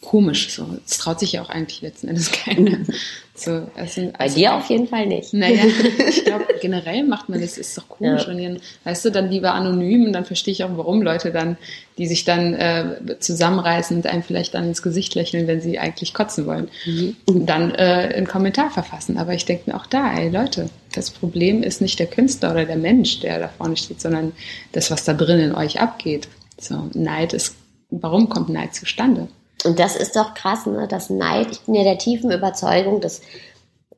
komisch. 0.00 0.52
So, 0.52 0.76
es 0.84 0.98
traut 0.98 1.20
sich 1.20 1.32
ja 1.32 1.42
auch 1.42 1.48
eigentlich 1.48 1.80
letzten 1.80 2.08
Endes 2.08 2.30
keiner. 2.32 2.78
So, 3.34 3.66
also, 3.76 4.02
Bei 4.02 4.20
also, 4.20 4.36
dir 4.36 4.54
auf 4.54 4.68
jeden 4.68 4.86
Fall 4.86 5.06
nicht. 5.06 5.32
Naja, 5.32 5.64
ich 6.08 6.24
glaube, 6.24 6.44
generell 6.60 7.02
macht 7.04 7.30
man 7.30 7.40
das, 7.40 7.56
ist 7.56 7.76
doch 7.78 7.88
komisch. 7.88 8.24
Ja. 8.26 8.30
Und 8.30 8.42
dann, 8.42 8.60
weißt 8.84 9.06
du, 9.06 9.10
dann 9.10 9.30
lieber 9.30 9.54
anonym 9.54 10.04
und 10.04 10.12
dann 10.12 10.26
verstehe 10.26 10.52
ich 10.52 10.64
auch, 10.64 10.76
warum 10.76 11.00
Leute 11.00 11.32
dann, 11.32 11.56
die 11.96 12.06
sich 12.06 12.24
dann 12.24 12.52
äh, 12.52 13.18
zusammenreißen 13.18 13.96
und 13.96 14.06
einem 14.06 14.22
vielleicht 14.22 14.52
dann 14.52 14.64
ins 14.64 14.82
Gesicht 14.82 15.14
lächeln, 15.14 15.46
wenn 15.46 15.62
sie 15.62 15.78
eigentlich 15.78 16.12
kotzen 16.12 16.44
wollen, 16.44 16.68
mhm. 16.84 17.16
dann 17.46 17.74
äh, 17.74 18.12
einen 18.14 18.26
Kommentar 18.26 18.70
verfassen. 18.70 19.16
Aber 19.16 19.32
ich 19.32 19.46
denke 19.46 19.70
mir 19.70 19.76
auch 19.76 19.86
da, 19.86 20.12
ey 20.14 20.28
Leute, 20.28 20.68
das 20.94 21.10
Problem 21.10 21.62
ist 21.62 21.80
nicht 21.80 21.98
der 21.98 22.08
Künstler 22.08 22.50
oder 22.50 22.66
der 22.66 22.76
Mensch, 22.76 23.20
der 23.20 23.38
da 23.38 23.48
vorne 23.48 23.78
steht, 23.78 24.02
sondern 24.02 24.32
das, 24.72 24.90
was 24.90 25.04
da 25.04 25.14
drin 25.14 25.38
in 25.38 25.54
euch 25.54 25.80
abgeht. 25.80 26.28
So, 26.60 26.90
Neid 26.92 27.32
ist, 27.32 27.56
warum 27.88 28.28
kommt 28.28 28.50
Neid 28.50 28.74
zustande? 28.74 29.28
Und 29.64 29.78
das 29.78 29.96
ist 29.96 30.16
doch 30.16 30.34
krass, 30.34 30.66
ne? 30.66 30.88
dass 30.88 31.10
Neid, 31.10 31.48
ich 31.50 31.60
bin 31.62 31.74
ja 31.74 31.84
der 31.84 31.98
tiefen 31.98 32.30
Überzeugung, 32.30 33.00
dass 33.00 33.22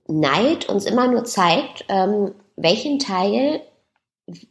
Neid 0.06 0.68
uns 0.68 0.84
immer 0.84 1.06
nur 1.08 1.24
zeigt, 1.24 1.84
ähm, 1.88 2.34
welchen 2.56 2.98
Teil, 2.98 3.62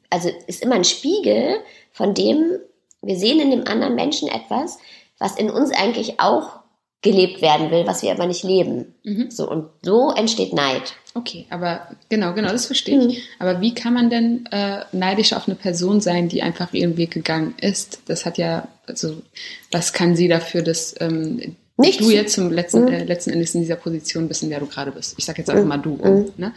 also 0.09 0.29
ist 0.47 0.63
immer 0.63 0.75
ein 0.75 0.83
Spiegel 0.83 1.57
von 1.91 2.13
dem, 2.13 2.59
wir 3.01 3.17
sehen 3.17 3.39
in 3.39 3.51
dem 3.51 3.67
anderen 3.67 3.95
Menschen 3.95 4.27
etwas, 4.27 4.79
was 5.19 5.35
in 5.35 5.49
uns 5.49 5.71
eigentlich 5.71 6.19
auch 6.19 6.62
gelebt 7.03 7.41
werden 7.41 7.69
will, 7.69 7.85
was 7.85 8.01
wir 8.01 8.11
aber 8.11 8.25
nicht 8.25 8.43
leben. 8.43 8.95
Mhm. 9.03 9.29
So, 9.29 9.49
und 9.49 9.65
so 9.83 10.11
entsteht 10.11 10.53
Neid. 10.53 10.95
Okay, 11.13 11.45
aber 11.51 11.87
genau, 12.09 12.33
genau, 12.33 12.49
das 12.49 12.65
verstehe 12.65 12.97
ich. 12.97 13.17
Mhm. 13.17 13.21
Aber 13.37 13.61
wie 13.61 13.75
kann 13.75 13.93
man 13.93 14.09
denn 14.09 14.47
äh, 14.51 14.79
neidisch 14.93 15.33
auf 15.33 15.47
eine 15.47 15.55
Person 15.55 16.01
sein, 16.01 16.29
die 16.29 16.41
einfach 16.41 16.73
ihren 16.73 16.97
Weg 16.97 17.11
gegangen 17.11 17.53
ist? 17.61 18.01
Das 18.07 18.25
hat 18.25 18.39
ja, 18.39 18.67
also, 18.87 19.21
was 19.69 19.93
kann 19.93 20.15
sie 20.15 20.27
dafür, 20.27 20.63
dass 20.63 20.95
ähm, 21.01 21.55
Nichts. 21.77 21.97
du 21.97 22.09
jetzt 22.09 22.33
zum 22.33 22.51
letzten, 22.51 22.85
mhm. 22.85 22.93
äh, 22.93 23.03
letzten 23.03 23.29
Endes 23.29 23.53
in 23.53 23.61
dieser 23.61 23.75
Position 23.75 24.27
bist, 24.27 24.41
in 24.41 24.49
der 24.49 24.61
du 24.61 24.65
gerade 24.65 24.91
bist? 24.91 25.15
Ich 25.17 25.25
sage 25.25 25.39
jetzt 25.39 25.49
einfach 25.49 25.63
mhm. 25.63 25.69
mal 25.69 25.77
du. 25.77 25.95
Mhm. 25.97 26.31
Ne? 26.37 26.53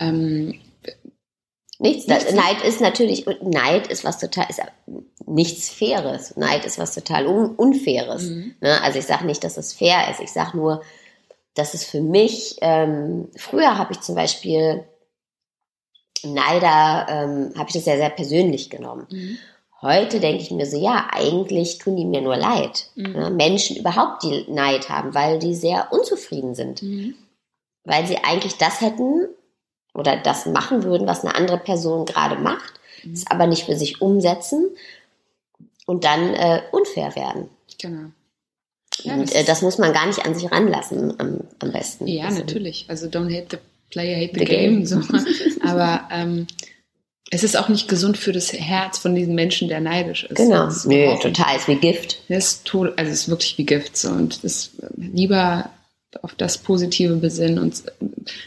Ähm, 0.00 0.54
Nichts. 1.82 2.06
nichts. 2.06 2.32
Neid 2.32 2.62
ist 2.62 2.80
natürlich, 2.80 3.26
Neid 3.42 3.88
ist 3.88 4.04
was 4.04 4.18
total, 4.18 4.46
ist 4.48 4.62
nichts 5.26 5.68
Faires. 5.68 6.36
Neid 6.36 6.64
ist 6.64 6.78
was 6.78 6.94
total 6.94 7.26
un 7.26 7.56
Unfaires. 7.56 8.22
Mhm. 8.22 8.54
Ne? 8.60 8.80
Also 8.82 9.00
ich 9.00 9.06
sage 9.06 9.26
nicht, 9.26 9.42
dass 9.42 9.56
es 9.56 9.72
fair 9.72 10.08
ist. 10.10 10.20
Ich 10.20 10.32
sage 10.32 10.56
nur, 10.56 10.82
dass 11.54 11.74
es 11.74 11.84
für 11.84 12.00
mich, 12.00 12.56
ähm, 12.60 13.28
früher 13.36 13.76
habe 13.76 13.92
ich 13.92 14.00
zum 14.00 14.14
Beispiel 14.14 14.84
Neider, 16.24 17.06
ähm, 17.08 17.52
habe 17.58 17.68
ich 17.68 17.74
das 17.74 17.86
ja 17.86 17.96
sehr 17.96 18.10
persönlich 18.10 18.70
genommen. 18.70 19.06
Mhm. 19.10 19.38
Heute 19.82 20.20
denke 20.20 20.40
ich 20.40 20.52
mir 20.52 20.66
so, 20.66 20.80
ja, 20.80 21.08
eigentlich 21.10 21.78
tun 21.78 21.96
die 21.96 22.04
mir 22.04 22.22
nur 22.22 22.36
leid. 22.36 22.86
Mhm. 22.94 23.12
Ne? 23.12 23.30
Menschen 23.30 23.76
überhaupt, 23.76 24.22
die 24.22 24.46
Neid 24.48 24.88
haben, 24.88 25.14
weil 25.14 25.40
die 25.40 25.56
sehr 25.56 25.88
unzufrieden 25.90 26.54
sind. 26.54 26.80
Mhm. 26.82 27.16
Weil 27.84 28.06
sie 28.06 28.18
eigentlich 28.18 28.56
das 28.58 28.80
hätten 28.80 29.26
oder 29.94 30.16
das 30.16 30.46
machen 30.46 30.84
würden, 30.84 31.06
was 31.06 31.24
eine 31.24 31.34
andere 31.34 31.58
Person 31.58 32.06
gerade 32.06 32.36
macht, 32.36 32.74
mhm. 33.04 33.12
es 33.12 33.26
aber 33.30 33.46
nicht 33.46 33.64
für 33.64 33.76
sich 33.76 34.00
umsetzen 34.00 34.70
und 35.86 36.04
dann 36.04 36.34
äh, 36.34 36.62
unfair 36.70 37.14
werden. 37.16 37.48
Genau. 37.80 38.10
Ja, 38.98 39.14
und 39.14 39.22
das, 39.22 39.32
äh, 39.32 39.44
das, 39.44 39.62
muss 39.62 39.78
man 39.78 39.92
gar 39.92 40.06
nicht 40.06 40.24
an 40.24 40.34
sich 40.34 40.50
ranlassen 40.50 41.18
am, 41.18 41.40
am 41.58 41.72
besten. 41.72 42.06
Ja, 42.06 42.26
also, 42.26 42.40
natürlich. 42.40 42.86
Also 42.88 43.06
don't 43.06 43.34
hate 43.34 43.48
the 43.50 43.58
player, 43.90 44.16
hate 44.16 44.34
the, 44.34 44.40
the 44.40 44.44
game. 44.44 44.84
game. 44.84 44.86
So. 44.86 45.00
Aber 45.62 46.08
ähm, 46.10 46.46
es 47.30 47.42
ist 47.42 47.56
auch 47.56 47.68
nicht 47.68 47.88
gesund 47.88 48.18
für 48.18 48.32
das 48.32 48.52
Herz 48.52 48.98
von 48.98 49.14
diesem 49.14 49.34
Menschen, 49.34 49.68
der 49.68 49.80
neidisch 49.80 50.24
ist. 50.24 50.36
Genau. 50.36 50.68
Nö, 50.84 51.18
total. 51.18 51.56
Ist 51.56 51.68
wie 51.68 51.76
Gift. 51.76 52.18
Es 52.28 52.54
ist, 52.54 52.74
also 52.74 52.92
es 52.98 53.08
ist 53.08 53.28
wirklich 53.28 53.56
wie 53.56 53.64
Gift. 53.64 53.96
So. 53.96 54.10
Und 54.10 54.44
das 54.44 54.70
lieber 54.96 55.70
auf 56.20 56.34
das 56.34 56.58
Positive 56.58 57.16
besinnen 57.16 57.58
und 57.58 57.82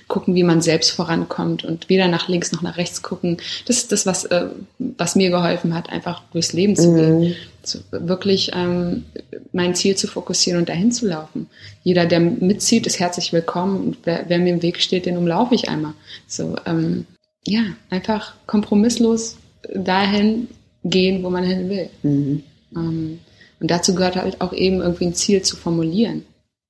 gucken, 0.07 0.35
wie 0.35 0.43
man 0.43 0.61
selbst 0.61 0.91
vorankommt 0.91 1.63
und 1.63 1.89
weder 1.89 2.07
nach 2.07 2.27
links 2.27 2.51
noch 2.51 2.61
nach 2.61 2.77
rechts 2.77 3.01
gucken. 3.01 3.37
Das 3.65 3.77
ist 3.77 3.91
das, 3.91 4.05
was, 4.05 4.25
äh, 4.25 4.47
was 4.77 5.15
mir 5.15 5.31
geholfen 5.31 5.73
hat, 5.73 5.89
einfach 5.89 6.21
durchs 6.31 6.53
Leben 6.53 6.75
zu 6.75 6.93
gehen. 6.93 7.19
Mhm. 7.19 7.35
Zu, 7.63 7.79
wirklich 7.89 8.51
ähm, 8.53 9.05
mein 9.51 9.73
Ziel 9.73 9.95
zu 9.95 10.07
fokussieren 10.07 10.59
und 10.59 10.69
dahin 10.69 10.91
zu 10.91 11.07
laufen. 11.07 11.47
Jeder, 11.83 12.05
der 12.05 12.19
mitzieht, 12.19 12.85
ist 12.85 12.99
herzlich 12.99 13.33
willkommen 13.33 13.87
und 13.87 13.97
wer, 14.03 14.25
wer 14.27 14.37
mir 14.37 14.53
im 14.53 14.61
Weg 14.61 14.79
steht, 14.79 15.07
den 15.07 15.17
umlaufe 15.17 15.55
ich 15.55 15.67
einmal. 15.67 15.93
So, 16.27 16.55
ähm, 16.67 17.07
ja, 17.47 17.63
einfach 17.89 18.35
kompromisslos 18.45 19.37
dahin 19.73 20.47
gehen, 20.83 21.23
wo 21.23 21.31
man 21.31 21.43
hin 21.43 21.69
will. 21.69 21.89
Mhm. 22.03 22.43
Ähm, 22.75 23.19
und 23.59 23.71
dazu 23.71 23.95
gehört 23.95 24.17
halt 24.17 24.41
auch 24.41 24.53
eben 24.53 24.81
irgendwie 24.81 25.05
ein 25.05 25.15
Ziel 25.15 25.41
zu 25.41 25.55
formulieren 25.55 26.23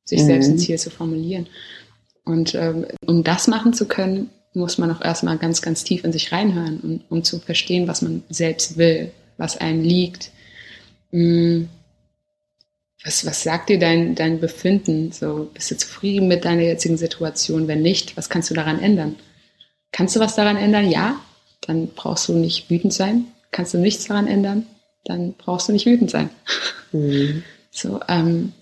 sich 0.05 0.21
mhm. 0.21 0.25
selbst 0.25 0.49
ein 0.49 0.59
Ziel 0.59 0.77
zu 0.77 0.89
formulieren. 0.89 1.47
Und 2.23 2.55
ähm, 2.55 2.85
um 3.05 3.23
das 3.23 3.47
machen 3.47 3.73
zu 3.73 3.87
können, 3.87 4.29
muss 4.53 4.77
man 4.77 4.91
auch 4.91 5.01
erstmal 5.01 5.37
ganz, 5.37 5.61
ganz 5.61 5.83
tief 5.83 6.03
in 6.03 6.11
sich 6.11 6.31
reinhören, 6.31 6.79
um, 6.79 7.01
um 7.09 7.23
zu 7.23 7.39
verstehen, 7.39 7.87
was 7.87 8.01
man 8.01 8.23
selbst 8.29 8.77
will, 8.77 9.11
was 9.37 9.57
einem 9.57 9.83
liegt. 9.83 10.31
Hm. 11.11 11.69
Was, 13.03 13.25
was 13.25 13.43
sagt 13.43 13.69
dir 13.69 13.77
dein, 13.77 14.15
dein 14.15 14.39
Befinden? 14.39 15.11
So, 15.11 15.49
bist 15.53 15.69
du 15.69 15.77
zufrieden 15.77 16.27
mit 16.27 16.45
deiner 16.45 16.63
jetzigen 16.63 16.97
Situation? 16.97 17.67
Wenn 17.67 17.83
nicht, 17.83 18.17
was 18.17 18.29
kannst 18.29 18.49
du 18.49 18.55
daran 18.55 18.79
ändern? 18.79 19.15
Kannst 19.91 20.15
du 20.15 20.19
was 20.19 20.35
daran 20.35 20.57
ändern? 20.57 20.89
Ja, 20.89 21.19
dann 21.61 21.87
brauchst 21.89 22.27
du 22.27 22.33
nicht 22.33 22.69
wütend 22.69 22.93
sein. 22.93 23.25
Kannst 23.51 23.73
du 23.73 23.77
nichts 23.77 24.05
daran 24.05 24.27
ändern? 24.27 24.65
Dann 25.03 25.33
brauchst 25.33 25.67
du 25.67 25.73
nicht 25.73 25.85
wütend 25.85 26.11
sein. 26.11 26.29
Mhm. 26.91 27.43
So, 27.77 27.99
ähm, 28.07 28.53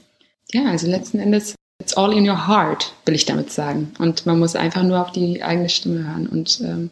ja, 0.54 0.66
also 0.66 0.88
letzten 0.88 1.20
Endes, 1.20 1.56
it's 1.82 1.96
all 1.96 2.14
in 2.14 2.30
your 2.30 2.48
heart, 2.48 2.94
will 3.06 3.16
ich 3.16 3.26
damit 3.26 3.52
sagen. 3.52 3.94
Und 4.00 4.26
man 4.26 4.40
muss 4.40 4.56
einfach 4.56 4.84
nur 4.84 5.02
auf 5.02 5.12
die 5.12 5.44
eigene 5.44 5.70
Stimme 5.70 6.08
hören. 6.08 6.28
Und 6.28 6.62
ähm, 6.62 6.92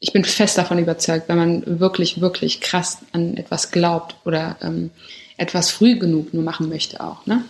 ich 0.00 0.12
bin 0.12 0.24
fest 0.24 0.58
davon 0.58 0.78
überzeugt, 0.78 1.28
wenn 1.28 1.36
man 1.36 1.80
wirklich, 1.80 2.20
wirklich 2.20 2.60
krass 2.60 2.98
an 3.12 3.36
etwas 3.36 3.70
glaubt 3.70 4.16
oder 4.24 4.56
ähm, 4.62 4.90
etwas 5.36 5.70
früh 5.70 5.98
genug 5.98 6.34
nur 6.34 6.42
machen 6.42 6.68
möchte 6.68 7.00
auch. 7.00 7.24
Ne? 7.26 7.44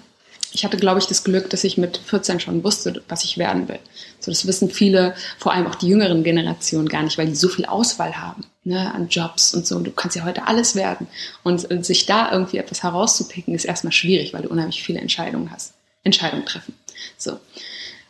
Ich 0.52 0.64
hatte, 0.64 0.76
glaube 0.76 1.00
ich, 1.00 1.06
das 1.06 1.24
Glück, 1.24 1.50
dass 1.50 1.64
ich 1.64 1.78
mit 1.78 1.96
14 1.96 2.40
schon 2.40 2.62
wusste, 2.62 3.02
was 3.08 3.24
ich 3.24 3.38
werden 3.38 3.68
will. 3.68 3.80
So, 4.20 4.30
das 4.30 4.46
wissen 4.46 4.70
viele, 4.70 5.14
vor 5.38 5.52
allem 5.52 5.66
auch 5.66 5.74
die 5.74 5.88
jüngeren 5.88 6.22
Generationen 6.22 6.88
gar 6.88 7.02
nicht, 7.02 7.18
weil 7.18 7.26
die 7.26 7.34
so 7.34 7.48
viel 7.48 7.64
Auswahl 7.64 8.16
haben 8.16 8.44
ne, 8.64 8.92
an 8.92 9.08
Jobs 9.08 9.54
und 9.54 9.66
so. 9.66 9.76
Und 9.76 9.84
du 9.84 9.92
kannst 9.92 10.16
ja 10.16 10.24
heute 10.24 10.46
alles 10.46 10.74
werden. 10.74 11.06
Und 11.42 11.70
äh, 11.70 11.82
sich 11.82 12.06
da 12.06 12.32
irgendwie 12.32 12.58
etwas 12.58 12.82
herauszupicken, 12.82 13.54
ist 13.54 13.64
erstmal 13.64 13.92
schwierig, 13.92 14.32
weil 14.32 14.42
du 14.42 14.48
unheimlich 14.48 14.82
viele 14.82 15.00
Entscheidungen 15.00 15.50
hast. 15.50 15.74
Entscheidungen 16.02 16.46
treffen. 16.46 16.74
So. 17.16 17.38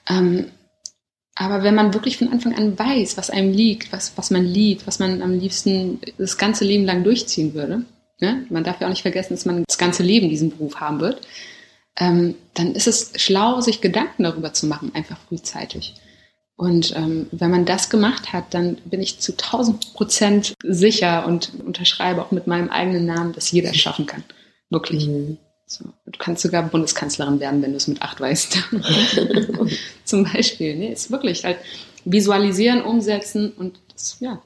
Ähm, 0.08 0.50
aber 1.36 1.64
wenn 1.64 1.74
man 1.74 1.94
wirklich 1.94 2.16
von 2.16 2.28
Anfang 2.28 2.54
an 2.54 2.78
weiß, 2.78 3.16
was 3.16 3.30
einem 3.30 3.52
liegt, 3.52 3.92
was, 3.92 4.16
was 4.16 4.30
man 4.30 4.44
liebt, 4.44 4.86
was 4.86 5.00
man 5.00 5.20
am 5.20 5.38
liebsten 5.38 6.00
das 6.16 6.38
ganze 6.38 6.64
Leben 6.64 6.84
lang 6.84 7.02
durchziehen 7.02 7.54
würde, 7.54 7.84
ne? 8.20 8.46
man 8.50 8.62
darf 8.62 8.80
ja 8.80 8.86
auch 8.86 8.90
nicht 8.90 9.02
vergessen, 9.02 9.34
dass 9.34 9.44
man 9.44 9.64
das 9.66 9.78
ganze 9.78 10.04
Leben 10.04 10.28
diesen 10.28 10.50
Beruf 10.50 10.76
haben 10.76 11.00
wird, 11.00 11.26
ähm, 11.96 12.36
dann 12.54 12.74
ist 12.74 12.86
es 12.86 13.12
schlau, 13.16 13.60
sich 13.60 13.80
Gedanken 13.80 14.22
darüber 14.22 14.52
zu 14.52 14.66
machen, 14.66 14.92
einfach 14.94 15.18
frühzeitig. 15.28 15.94
Und 16.56 16.94
ähm, 16.96 17.26
wenn 17.32 17.50
man 17.50 17.64
das 17.64 17.90
gemacht 17.90 18.32
hat, 18.32 18.54
dann 18.54 18.76
bin 18.84 19.02
ich 19.02 19.18
zu 19.18 19.32
1000 19.32 19.94
Prozent 19.94 20.54
sicher 20.62 21.26
und 21.26 21.52
unterschreibe 21.64 22.22
auch 22.22 22.30
mit 22.30 22.46
meinem 22.46 22.70
eigenen 22.70 23.06
Namen, 23.06 23.32
dass 23.32 23.50
jeder 23.50 23.70
es 23.70 23.76
schaffen 23.78 24.06
kann. 24.06 24.22
Wirklich. 24.70 25.08
Mhm. 25.08 25.38
So. 25.66 25.84
Du 26.06 26.18
kannst 26.18 26.42
sogar 26.42 26.62
Bundeskanzlerin 26.62 27.40
werden, 27.40 27.62
wenn 27.62 27.72
du 27.72 27.76
es 27.76 27.88
mit 27.88 28.02
acht 28.02 28.20
weißt. 28.20 28.58
Zum 30.04 30.24
Beispiel. 30.24 30.76
Nee, 30.76 30.92
ist 30.92 31.10
wirklich 31.10 31.44
halt 31.44 31.58
visualisieren, 32.04 32.82
umsetzen 32.82 33.50
und 33.52 33.78
das, 33.92 34.18
ja, 34.20 34.40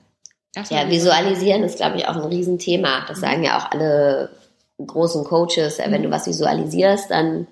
ja, 0.70 0.90
visualisieren 0.90 1.62
ist, 1.62 1.76
glaube 1.76 1.98
ich, 1.98 2.08
auch 2.08 2.16
ein 2.16 2.24
Riesenthema. 2.24 3.04
Das 3.06 3.20
sagen 3.20 3.44
ja 3.44 3.58
auch 3.58 3.70
alle 3.70 4.30
großen 4.78 5.24
Coaches. 5.24 5.78
Wenn 5.78 6.02
du 6.02 6.08
mhm. 6.08 6.12
was 6.12 6.26
visualisierst, 6.26 7.10
dann 7.10 7.46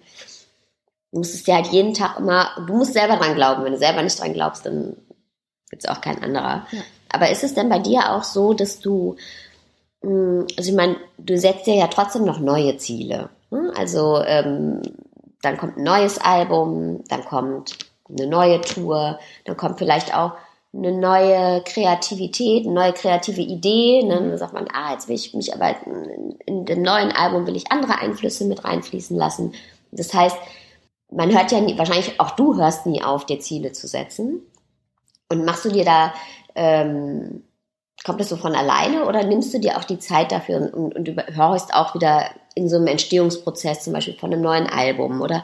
musst 1.17 1.33
du 1.33 1.39
es 1.39 1.45
dir 1.45 1.55
halt 1.55 1.69
jeden 1.69 1.95
Tag 1.95 2.19
immer, 2.19 2.51
du 2.67 2.75
musst 2.75 2.93
selber 2.93 3.17
dran 3.17 3.35
glauben. 3.35 3.65
Wenn 3.65 3.73
du 3.73 3.79
selber 3.79 4.03
nicht 4.03 4.21
dran 4.21 4.33
glaubst, 4.33 4.67
dann 4.67 4.97
gibt 5.71 5.85
es 5.85 5.89
auch 5.89 6.01
kein 6.01 6.23
anderer. 6.23 6.67
Ja. 6.71 6.81
Aber 7.11 7.31
ist 7.31 7.45
es 7.45 7.55
denn 7.55 7.69
bei 7.69 7.79
dir 7.79 8.13
auch 8.13 8.25
so, 8.25 8.53
dass 8.53 8.81
du, 8.81 9.17
hm, 10.03 10.47
also 10.57 10.71
ich 10.71 10.77
meine, 10.77 10.97
du 11.19 11.39
setzt 11.39 11.67
dir 11.67 11.75
ja 11.75 11.89
trotzdem 11.89 12.25
noch 12.25 12.41
neue 12.41 12.77
Ziele. 12.77 13.31
Hm? 13.51 13.73
Also 13.77 14.23
ähm, 14.25 14.83
dann 15.43 15.57
kommt 15.57 15.77
ein 15.77 15.85
neues 15.85 16.19
Album, 16.19 17.05
dann 17.09 17.25
kommt 17.25 17.77
eine 18.09 18.27
neue 18.27 18.61
Tour, 18.61 19.19
dann 19.45 19.57
kommt 19.57 19.79
vielleicht 19.79 20.15
auch 20.15 20.33
eine 20.73 20.93
neue 20.93 21.63
Kreativität, 21.63 22.67
eine 22.67 22.75
neue 22.75 22.93
kreative 22.93 23.41
Idee. 23.41 24.03
Ne? 24.03 24.15
Dann 24.15 24.39
sagt 24.39 24.53
man, 24.53 24.69
ah, 24.73 24.93
jetzt 24.93 25.09
will 25.09 25.17
ich 25.17 25.33
mich 25.35 25.55
aber 25.55 25.75
in, 25.87 26.37
in 26.45 26.65
dem 26.67 26.83
neuen 26.83 27.13
Album 27.13 27.47
will 27.47 27.57
ich 27.57 27.73
andere 27.73 27.99
Einflüsse 27.99 28.45
mit 28.45 28.65
reinfließen 28.65 29.17
lassen. 29.17 29.55
Das 29.93 30.13
heißt, 30.13 30.37
man 31.11 31.33
hört 31.33 31.53
ja 31.53 31.61
nie, 31.61 31.79
wahrscheinlich 31.79 32.21
auch 32.21 32.33
du 32.33 32.57
hörst 32.57 32.87
nie 32.87 33.03
auf, 33.03 33.27
dir 33.27 33.41
Ziele 33.41 33.73
zu 33.73 33.87
setzen. 33.87 34.43
Und 35.29 35.45
machst 35.45 35.65
du 35.65 35.71
dir 35.71 35.85
da, 35.85 36.15
ähm, 36.55 37.45
kommt 38.05 38.21
das 38.21 38.29
so 38.29 38.37
von 38.37 38.55
alleine 38.55 39.07
oder 39.07 39.25
nimmst 39.25 39.53
du 39.53 39.59
dir 39.59 39.77
auch 39.77 39.85
die 39.85 39.99
Zeit 39.99 40.31
dafür 40.31 40.73
und, 40.73 40.97
und, 40.97 41.09
und 41.09 41.37
hörst 41.37 41.75
auch 41.75 41.95
wieder 41.95 42.31
in 42.55 42.69
so 42.69 42.77
einem 42.77 42.87
Entstehungsprozess 42.87 43.85
zum 43.85 43.93
Beispiel 43.93 44.15
von 44.15 44.33
einem 44.33 44.43
neuen 44.43 44.67
Album 44.67 45.21
oder 45.21 45.43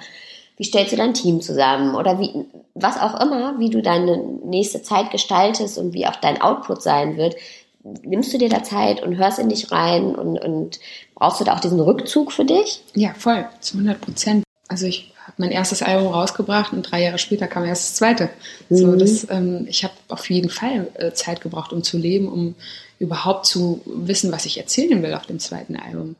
wie 0.56 0.64
stellst 0.64 0.92
du 0.92 0.96
dein 0.96 1.14
Team 1.14 1.40
zusammen 1.40 1.94
oder 1.94 2.20
wie, 2.20 2.44
was 2.74 3.00
auch 3.00 3.20
immer, 3.20 3.58
wie 3.58 3.70
du 3.70 3.82
deine 3.82 4.18
nächste 4.18 4.82
Zeit 4.82 5.10
gestaltest 5.10 5.78
und 5.78 5.92
wie 5.92 6.06
auch 6.06 6.16
dein 6.16 6.40
Output 6.40 6.82
sein 6.82 7.16
wird, 7.16 7.34
nimmst 7.82 8.32
du 8.32 8.38
dir 8.38 8.48
da 8.48 8.62
Zeit 8.62 9.02
und 9.02 9.16
hörst 9.16 9.38
in 9.38 9.48
dich 9.48 9.72
rein 9.72 10.14
und, 10.14 10.38
und 10.38 10.78
brauchst 11.14 11.40
du 11.40 11.44
da 11.44 11.54
auch 11.54 11.60
diesen 11.60 11.80
Rückzug 11.80 12.32
für 12.32 12.44
dich? 12.44 12.82
Ja, 12.94 13.12
voll, 13.14 13.46
zu 13.60 13.76
100 13.78 14.00
Prozent. 14.00 14.44
Also 14.68 14.86
ich 14.86 15.11
habe 15.22 15.34
mein 15.38 15.50
erstes 15.50 15.82
Album 15.82 16.08
rausgebracht 16.08 16.72
und 16.72 16.82
drei 16.82 17.02
Jahre 17.02 17.18
später 17.18 17.46
kam 17.46 17.64
erst 17.64 17.90
das 17.90 17.94
zweite. 17.96 18.30
Mhm. 18.68 18.76
So, 18.76 18.96
das, 18.96 19.26
ähm, 19.30 19.66
ich 19.68 19.84
habe 19.84 19.94
auf 20.08 20.28
jeden 20.30 20.50
Fall 20.50 20.88
äh, 20.94 21.12
Zeit 21.12 21.40
gebraucht, 21.40 21.72
um 21.72 21.82
zu 21.82 21.98
leben, 21.98 22.28
um 22.28 22.54
überhaupt 22.98 23.46
zu 23.46 23.82
wissen, 23.86 24.32
was 24.32 24.46
ich 24.46 24.58
erzählen 24.58 25.02
will 25.02 25.14
auf 25.14 25.26
dem 25.26 25.38
zweiten 25.38 25.76
Album 25.76 26.16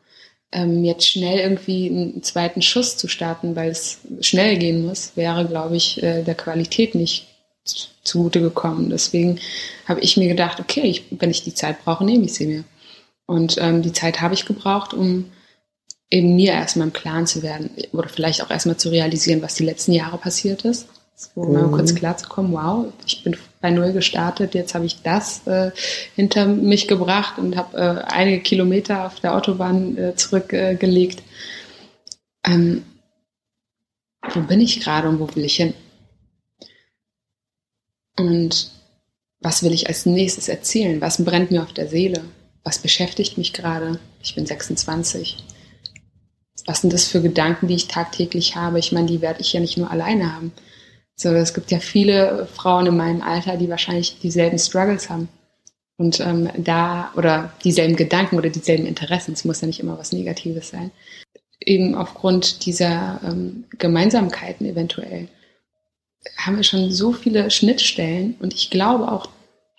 ähm, 0.53 0.85
jetzt 0.85 1.09
schnell 1.09 1.39
irgendwie 1.39 1.89
einen 1.89 2.23
zweiten 2.23 2.63
Schuss 2.63 2.97
zu 2.97 3.09
starten, 3.09 3.57
weil 3.57 3.71
es 3.71 4.01
schnell 4.21 4.59
gehen 4.59 4.87
muss, 4.87 5.13
wäre, 5.17 5.47
glaube 5.47 5.77
ich, 5.77 6.03
äh, 6.03 6.23
der 6.23 6.35
Qualität 6.35 6.95
nicht 6.95 7.27
zugute 8.05 8.41
gekommen. 8.41 8.91
Deswegen 8.91 9.41
habe 9.87 10.01
ich 10.01 10.17
mir 10.17 10.29
gedacht, 10.29 10.61
okay, 10.61 10.83
ich, 10.83 11.05
wenn 11.11 11.31
ich 11.31 11.43
die 11.43 11.55
Zeit 11.55 11.83
brauche, 11.85 12.05
nehme 12.05 12.25
ich 12.25 12.35
sie 12.35 12.47
mir. 12.47 12.65
Und 13.27 13.57
ähm, 13.59 13.83
die 13.83 13.93
Zeit 13.93 14.21
habe 14.21 14.35
ich 14.35 14.45
gebraucht, 14.45 14.93
um 14.95 15.31
eben 16.13 16.37
mir 16.37 16.53
erstmal 16.53 16.89
im 16.89 16.93
Klaren 16.93 17.27
zu 17.27 17.43
werden 17.43 17.71
oder 17.93 18.09
vielleicht 18.09 18.43
auch 18.43 18.51
erstmal 18.51 18.77
zu 18.77 18.91
realisieren, 18.91 19.41
was 19.41 19.55
die 19.55 19.65
letzten 19.65 19.93
Jahre 19.93 20.19
passiert 20.19 20.65
ist. 20.65 20.87
Um 21.35 21.53
mal 21.53 21.71
kurz 21.71 21.95
klar 21.95 22.17
zu 22.17 22.29
kommen, 22.29 22.53
wow, 22.53 22.93
ich 23.07 23.23
bin 23.23 23.37
bei 23.61 23.71
Null 23.71 23.93
gestartet, 23.93 24.55
jetzt 24.55 24.75
habe 24.75 24.87
ich 24.87 25.03
das 25.03 25.47
äh, 25.47 25.71
hinter 26.17 26.47
mich 26.47 26.89
gebracht 26.89 27.39
und 27.39 27.57
habe 27.57 27.79
äh, 27.79 28.13
einige 28.13 28.43
Kilometer 28.43 29.07
auf 29.07 29.21
der 29.21 29.37
Autobahn 29.37 29.97
äh, 29.97 30.17
zurückgelegt. 30.17 31.23
Ähm, 32.45 32.85
wo 34.35 34.41
bin 34.41 34.61
ich 34.61 34.81
gerade 34.81 35.09
und 35.09 35.21
wo 35.21 35.35
will 35.35 35.45
ich 35.45 35.57
hin? 35.57 35.75
Und 38.19 38.71
was 39.41 39.63
will 39.63 39.73
ich 39.73 39.89
als 39.89 40.07
nächstes 40.07 40.49
erzählen? 40.49 41.01
Was 41.01 41.25
brennt 41.25 41.51
mir 41.51 41.63
auf 41.63 41.73
der 41.73 41.89
Seele? 41.89 42.25
Was 42.65 42.79
beschäftigt 42.79 43.39
mich 43.39 43.53
gerade? 43.53 44.01
Ich 44.23 44.35
bin 44.35 44.45
26. 44.45 45.37
Was 46.67 46.81
sind 46.81 46.93
das 46.93 47.09
für 47.09 47.21
Gedanken, 47.21 47.67
die 47.69 47.75
ich 47.75 47.89
tagtäglich 47.89 48.57
habe? 48.57 48.79
Ich 48.79 48.93
meine, 48.93 49.07
die 49.07 49.21
werde 49.21 49.41
ich 49.41 49.53
ja 49.53 49.61
nicht 49.61 49.77
nur 49.77 49.91
alleine 49.91 50.35
haben. 50.35 50.53
So, 51.17 51.31
es 51.31 51.55
gibt 51.55 51.71
ja 51.71 51.79
viele 51.79 52.49
Frauen 52.53 52.87
in 52.87 52.97
meinem 52.97 53.23
Alter, 53.23 53.57
die 53.57 53.69
wahrscheinlich 53.69 54.19
dieselben 54.21 54.59
Struggles 54.59 55.11
haben. 55.11 55.29
Und 55.97 56.21
ähm, 56.21 56.51
da, 56.57 57.13
oder 57.17 57.53
dieselben 57.65 57.97
Gedanken 57.97 58.37
oder 58.37 58.51
dieselben 58.51 58.87
Interessen, 58.87 59.35
es 59.35 59.45
muss 59.45 59.61
ja 59.61 59.67
nicht 59.67 59.81
immer 59.81 59.99
was 59.99 60.13
Negatives 60.13 60.71
sein. 60.71 60.91
Eben 61.61 61.95
aufgrund 61.95 62.67
dieser 62.67 63.21
ähm, 63.25 63.65
Gemeinsamkeiten 63.79 64.67
eventuell 64.67 65.29
haben 66.37 66.57
wir 66.57 66.65
schon 66.65 66.91
so 66.91 67.13
viele 67.13 67.51
Schnittstellen 67.51 68.37
und 68.41 68.55
ich 68.55 68.71
glaube 68.71 69.11
auch, 69.11 69.29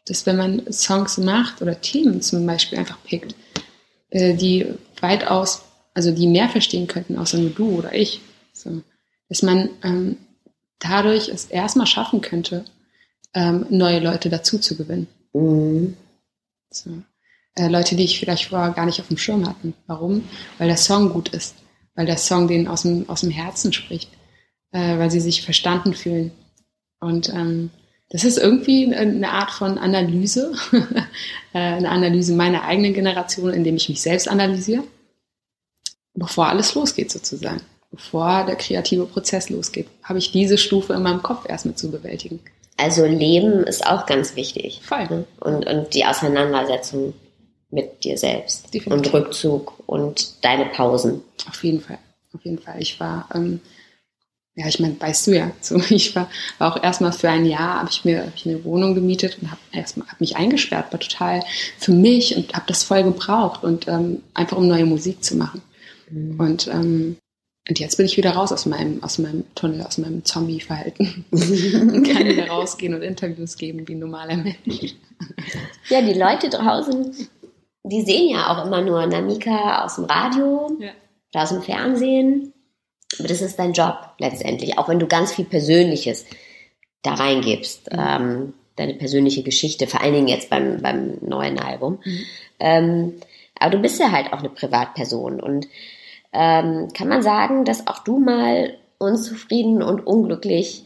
dass 0.06 0.26
wenn 0.26 0.38
man 0.38 0.72
Songs 0.72 1.18
macht 1.18 1.62
oder 1.62 1.80
Themen 1.80 2.22
zum 2.22 2.46
Beispiel 2.46 2.78
einfach 2.78 3.02
pickt, 3.04 3.36
äh, 4.10 4.34
die 4.34 4.66
weitaus, 5.00 5.64
also 5.94 6.12
die 6.12 6.28
mehr 6.28 6.50
verstehen 6.50 6.88
könnten, 6.88 7.18
außer 7.18 7.38
nur 7.38 7.52
du 7.52 7.78
oder 7.78 7.94
ich, 7.94 8.22
so, 8.54 8.82
dass 9.30 9.42
man 9.42 9.70
ähm, 9.84 10.18
dadurch 10.80 11.30
es 11.30 11.46
erstmal 11.46 11.88
schaffen 11.88 12.22
könnte, 12.22 12.66
ähm, 13.34 13.66
neue 13.70 14.00
Leute 14.00 14.30
dazu 14.30 14.60
zu 14.60 14.76
gewinnen. 14.76 15.08
Mhm. 15.34 15.96
So. 16.70 16.92
Äh, 17.56 17.68
Leute, 17.68 17.96
die 17.96 18.04
ich 18.04 18.20
vielleicht 18.20 18.46
vorher 18.46 18.72
gar 18.72 18.86
nicht 18.86 19.00
auf 19.00 19.08
dem 19.08 19.18
Schirm 19.18 19.48
hatten. 19.48 19.74
Warum? 19.88 20.24
Weil 20.58 20.68
der 20.68 20.78
Song 20.78 21.10
gut 21.10 21.30
ist, 21.30 21.56
weil 21.96 22.06
der 22.06 22.18
Song 22.18 22.48
denen 22.48 22.68
aus 22.68 22.84
dem, 22.84 23.08
aus 23.10 23.22
dem 23.22 23.30
Herzen 23.30 23.74
spricht, 23.74 24.10
äh, 24.72 24.98
weil 24.98 25.12
sie 25.12 25.20
sich 25.20 25.44
verstanden 25.44 25.94
fühlen. 25.94 26.32
Und 27.00 27.30
ähm, 27.30 27.70
das 28.10 28.24
ist 28.24 28.38
irgendwie 28.38 28.94
eine 28.94 29.32
Art 29.32 29.52
von 29.52 29.78
Analyse, 29.78 30.54
äh, 31.54 31.58
eine 31.58 31.90
Analyse 31.90 32.34
meiner 32.34 32.64
eigenen 32.64 32.94
Generation, 32.94 33.52
indem 33.52 33.76
ich 33.76 33.90
mich 33.90 34.02
selbst 34.02 34.28
analysiere, 34.28 34.84
bevor 36.14 36.48
alles 36.48 36.76
losgeht 36.76 37.12
sozusagen 37.12 37.62
bevor 37.94 38.44
der 38.46 38.56
kreative 38.56 39.06
Prozess 39.06 39.50
losgeht, 39.50 39.88
habe 40.04 40.20
ich 40.20 40.32
diese 40.32 40.58
Stufe 40.58 40.94
in 40.94 41.04
meinem 41.04 41.22
Kopf 41.22 41.48
erstmal 41.48 41.76
zu 41.76 41.92
bewältigen. 41.92 42.40
Also 42.76 43.06
Leben 43.06 43.64
ist 43.64 43.86
auch 43.86 44.08
ganz 44.08 44.36
wichtig. 44.36 44.82
Voll. 44.84 45.06
Ne? 45.10 45.26
Und, 45.40 45.66
und 45.68 45.94
die 45.94 46.04
Auseinandersetzung 46.04 47.14
mit 47.70 48.04
dir 48.04 48.18
selbst. 48.18 48.74
Definitiv. 48.74 49.14
Und 49.14 49.14
Rückzug 49.14 49.74
und 49.86 50.44
deine 50.44 50.66
Pausen. 50.66 51.22
Auf 51.48 51.64
jeden 51.64 51.82
Fall. 51.82 52.00
Auf 52.34 52.44
jeden 52.44 52.58
Fall. 52.58 52.82
Ich 52.82 53.00
war, 53.00 53.30
ähm, 53.36 53.60
ja, 54.56 54.68
ich 54.68 54.80
meine, 54.80 55.00
weißt 55.00 55.28
du 55.28 55.36
ja, 55.36 55.52
so 55.62 55.80
ich 55.90 56.16
war, 56.16 56.30
war 56.58 56.74
auch 56.74 56.84
erstmal 56.84 57.14
für 57.14 57.30
ein 57.30 57.46
Jahr, 57.46 57.80
habe 57.80 57.90
ich 57.92 58.06
mir 58.06 58.26
hab 58.26 58.36
ich 58.36 58.48
eine 58.48 58.64
Wohnung 58.64 58.96
gemietet 58.96 59.38
und 59.40 59.52
habe 59.52 59.62
erstmal 59.72 60.08
hab 60.08 60.20
mich 60.20 60.36
eingesperrt, 60.36 60.92
war 60.92 61.00
total 61.00 61.44
für 61.78 61.92
mich 61.92 62.36
und 62.36 62.54
habe 62.54 62.66
das 62.68 62.82
voll 62.82 63.04
gebraucht 63.04 63.64
und 63.64 63.88
ähm, 63.88 64.24
einfach 64.34 64.58
um 64.58 64.68
neue 64.68 64.86
Musik 64.86 65.24
zu 65.24 65.38
machen. 65.38 65.62
Mhm. 66.14 66.40
Und 66.40 66.68
ähm, 66.68 67.18
und 67.70 67.80
jetzt 67.80 67.96
bin 67.96 68.06
ich 68.06 68.18
wieder 68.18 68.32
raus 68.32 68.52
aus 68.52 68.66
meinem, 68.66 69.02
aus 69.04 69.20
meinem 69.20 69.46
Tunnel, 69.56 69.84
aus 69.84 69.98
meinem 69.98 70.26
Zombie-Verhalten 70.26 71.24
und 71.32 72.04
kann 72.04 72.26
wieder 72.26 72.48
rausgehen 72.48 72.94
und 72.94 73.02
Interviews 73.02 73.56
geben 73.56 73.88
wie 73.88 73.96
ein 73.96 74.00
normaler 74.00 74.36
Mensch. 74.36 74.96
Ja, 75.88 76.02
die 76.02 76.14
Leute 76.14 76.50
draußen, 76.50 77.16
die 77.86 78.02
sehen 78.02 78.32
ja 78.32 78.50
auch 78.50 78.66
immer 78.66 78.82
nur 78.82 79.06
Namika 79.06 79.86
aus 79.86 79.96
dem 79.96 80.06
Radio 80.06 80.76
ja. 80.80 80.92
oder 81.34 81.44
aus 81.44 81.50
dem 81.50 81.62
Fernsehen. 81.62 82.54
Aber 83.18 83.30
das 83.30 83.42
ist 83.42 83.58
dein 83.58 83.72
Job 83.72 84.10
letztendlich, 84.20 84.78
auch 84.78 84.90
wenn 84.90 85.00
du 85.00 85.08
ganz 85.08 85.32
viel 85.32 85.46
Persönliches 85.46 86.26
da 87.02 87.14
reingibst. 87.14 87.94
Mhm. 87.94 88.00
Ähm, 88.00 88.54
deine 88.76 88.96
persönliche 88.96 89.44
Geschichte, 89.44 89.88
vor 89.88 90.02
allen 90.02 90.14
Dingen 90.14 90.28
jetzt 90.28 90.50
beim, 90.50 90.82
beim 90.82 91.18
neuen 91.22 91.60
Album. 91.60 92.00
Mhm. 92.04 92.26
Ähm, 92.60 93.14
aber 93.58 93.72
du 93.72 93.82
bist 93.82 94.00
ja 94.02 94.12
halt 94.12 94.34
auch 94.34 94.40
eine 94.40 94.50
Privatperson 94.50 95.40
und 95.40 95.68
ähm, 96.34 96.90
kann 96.94 97.08
man 97.08 97.22
sagen, 97.22 97.66
dass 97.66 97.88
auch 97.88 98.00
du 98.00 98.20
mal 98.20 98.78
unzufrieden 98.98 99.84
und 99.84 100.06
unglücklich 100.06 100.86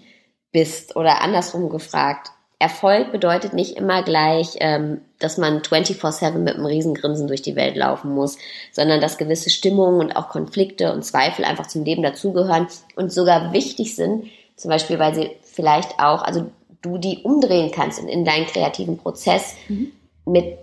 bist 0.52 0.96
oder 0.96 1.22
andersrum 1.22 1.70
gefragt. 1.70 2.32
Erfolg 2.60 3.12
bedeutet 3.12 3.54
nicht 3.54 3.78
immer 3.78 4.02
gleich, 4.02 4.56
ähm, 4.60 5.02
dass 5.20 5.38
man 5.38 5.62
24-7 5.62 6.40
mit 6.40 6.56
einem 6.56 6.66
Riesengrinsen 6.66 7.28
durch 7.28 7.44
die 7.44 7.56
Welt 7.56 7.76
laufen 7.76 8.14
muss, 8.14 8.38
sondern 8.72 9.00
dass 9.00 9.20
gewisse 9.20 9.52
Stimmungen 9.52 10.00
und 10.00 10.16
auch 10.16 10.30
Konflikte 10.30 10.92
und 10.92 11.06
Zweifel 11.06 11.46
einfach 11.46 11.68
zum 11.68 11.84
Leben 11.84 12.02
dazugehören 12.02 12.68
und 12.96 13.12
sogar 13.12 13.54
wichtig 13.54 13.96
sind, 13.96 14.26
zum 14.56 14.70
Beispiel, 14.70 14.98
weil 14.98 15.14
sie 15.14 15.30
vielleicht 15.44 16.00
auch, 16.00 16.24
also 16.24 16.50
du 16.82 16.98
die 16.98 17.20
umdrehen 17.24 17.72
kannst 17.72 18.00
und 18.00 18.08
in 18.08 18.26
deinen 18.26 18.48
kreativen 18.48 18.98
Prozess 18.98 19.56
mhm. 19.68 19.92
mit 20.26 20.58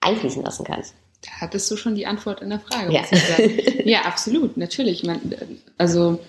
einfließen 0.00 0.44
lassen 0.44 0.64
kannst. 0.64 0.94
Da 1.24 1.40
hattest 1.40 1.70
du 1.70 1.76
schon 1.76 1.94
die 1.94 2.06
Antwort 2.06 2.42
in 2.42 2.50
der 2.50 2.60
Frage. 2.60 2.92
Ja, 2.92 3.02
ja 3.84 4.02
absolut, 4.02 4.56
natürlich. 4.56 5.04
Man, 5.04 5.20
also 5.78 6.20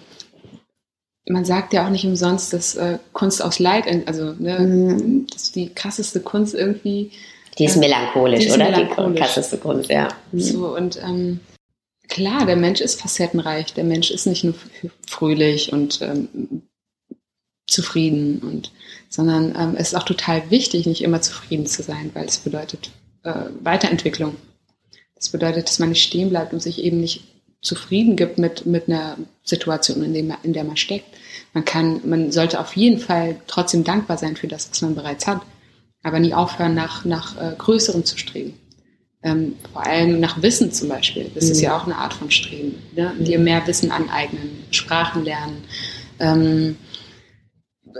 man 1.27 1.43
sagt 1.43 1.73
ja 1.73 1.85
auch 1.85 1.89
nicht 1.89 2.05
umsonst, 2.05 2.53
dass 2.53 2.75
äh, 2.75 2.99
Kunst 3.13 3.43
aus 3.43 3.59
Leid, 3.59 3.85
also 4.07 4.33
ne, 4.33 4.59
mhm. 4.59 5.27
das 5.31 5.43
ist 5.43 5.55
die 5.55 5.73
krasseste 5.73 6.21
Kunst 6.21 6.53
irgendwie. 6.53 7.11
Die 7.57 7.65
ist 7.65 7.75
äh, 7.75 7.79
melancholisch, 7.79 8.41
die 8.41 8.47
ist 8.47 8.55
oder? 8.55 8.71
Melancholisch. 8.71 9.13
Die 9.13 9.21
krasseste 9.21 9.57
Kunst, 9.57 9.89
ja. 9.89 10.07
Mhm. 10.31 10.39
So, 10.39 10.75
und 10.75 10.97
ähm, 11.03 11.39
klar, 12.07 12.45
der 12.45 12.55
Mensch 12.55 12.79
ist 12.79 13.01
facettenreich. 13.01 13.73
Der 13.73 13.83
Mensch 13.83 14.11
ist 14.11 14.27
nicht 14.27 14.43
nur 14.43 14.53
fröhlich 15.07 15.73
und 15.73 16.01
ähm, 16.01 16.61
zufrieden, 17.67 18.39
und, 18.39 18.71
sondern 19.09 19.55
ähm, 19.57 19.75
es 19.77 19.89
ist 19.89 19.95
auch 19.95 20.03
total 20.03 20.49
wichtig, 20.51 20.85
nicht 20.85 21.03
immer 21.03 21.21
zufrieden 21.21 21.65
zu 21.65 21.81
sein, 21.81 22.11
weil 22.13 22.25
es 22.25 22.37
bedeutet 22.37 22.91
äh, 23.23 23.33
Weiterentwicklung. 23.61 24.35
Das 25.15 25.29
bedeutet, 25.29 25.67
dass 25.67 25.79
man 25.79 25.89
nicht 25.89 26.03
stehen 26.03 26.29
bleibt 26.29 26.53
und 26.53 26.61
sich 26.61 26.83
eben 26.83 26.99
nicht 26.99 27.23
zufrieden 27.61 28.15
gibt 28.15 28.37
mit, 28.37 28.65
mit 28.65 28.87
einer 28.87 29.17
Situation, 29.43 30.03
in, 30.03 30.13
dem, 30.13 30.33
in 30.43 30.53
der 30.53 30.63
man 30.63 30.77
steckt. 30.77 31.05
Man 31.53 31.65
kann, 31.65 32.01
man 32.03 32.31
sollte 32.31 32.59
auf 32.59 32.75
jeden 32.75 32.99
Fall 32.99 33.37
trotzdem 33.47 33.83
dankbar 33.83 34.17
sein 34.17 34.35
für 34.35 34.47
das, 34.47 34.69
was 34.69 34.81
man 34.81 34.95
bereits 34.95 35.25
hat, 35.25 35.41
aber 36.03 36.19
nie 36.19 36.33
aufhören, 36.33 36.75
nach, 36.75 37.05
nach 37.05 37.35
äh, 37.41 37.55
Größerem 37.57 38.05
zu 38.05 38.17
streben. 38.17 38.53
Ähm, 39.23 39.55
vor 39.73 39.83
allem 39.83 40.19
nach 40.19 40.41
Wissen 40.43 40.71
zum 40.71 40.89
Beispiel. 40.89 41.31
Das 41.33 41.45
mhm. 41.45 41.51
ist 41.51 41.61
ja 41.61 41.75
auch 41.75 41.85
eine 41.85 41.95
Art 41.95 42.13
von 42.13 42.29
Streben. 42.29 42.75
Ne? 42.95 43.11
Dir 43.19 43.39
mehr 43.39 43.65
Wissen 43.65 43.91
aneignen, 43.91 44.63
Sprachen 44.69 45.25
lernen, 45.25 45.63
ähm, 46.19 46.77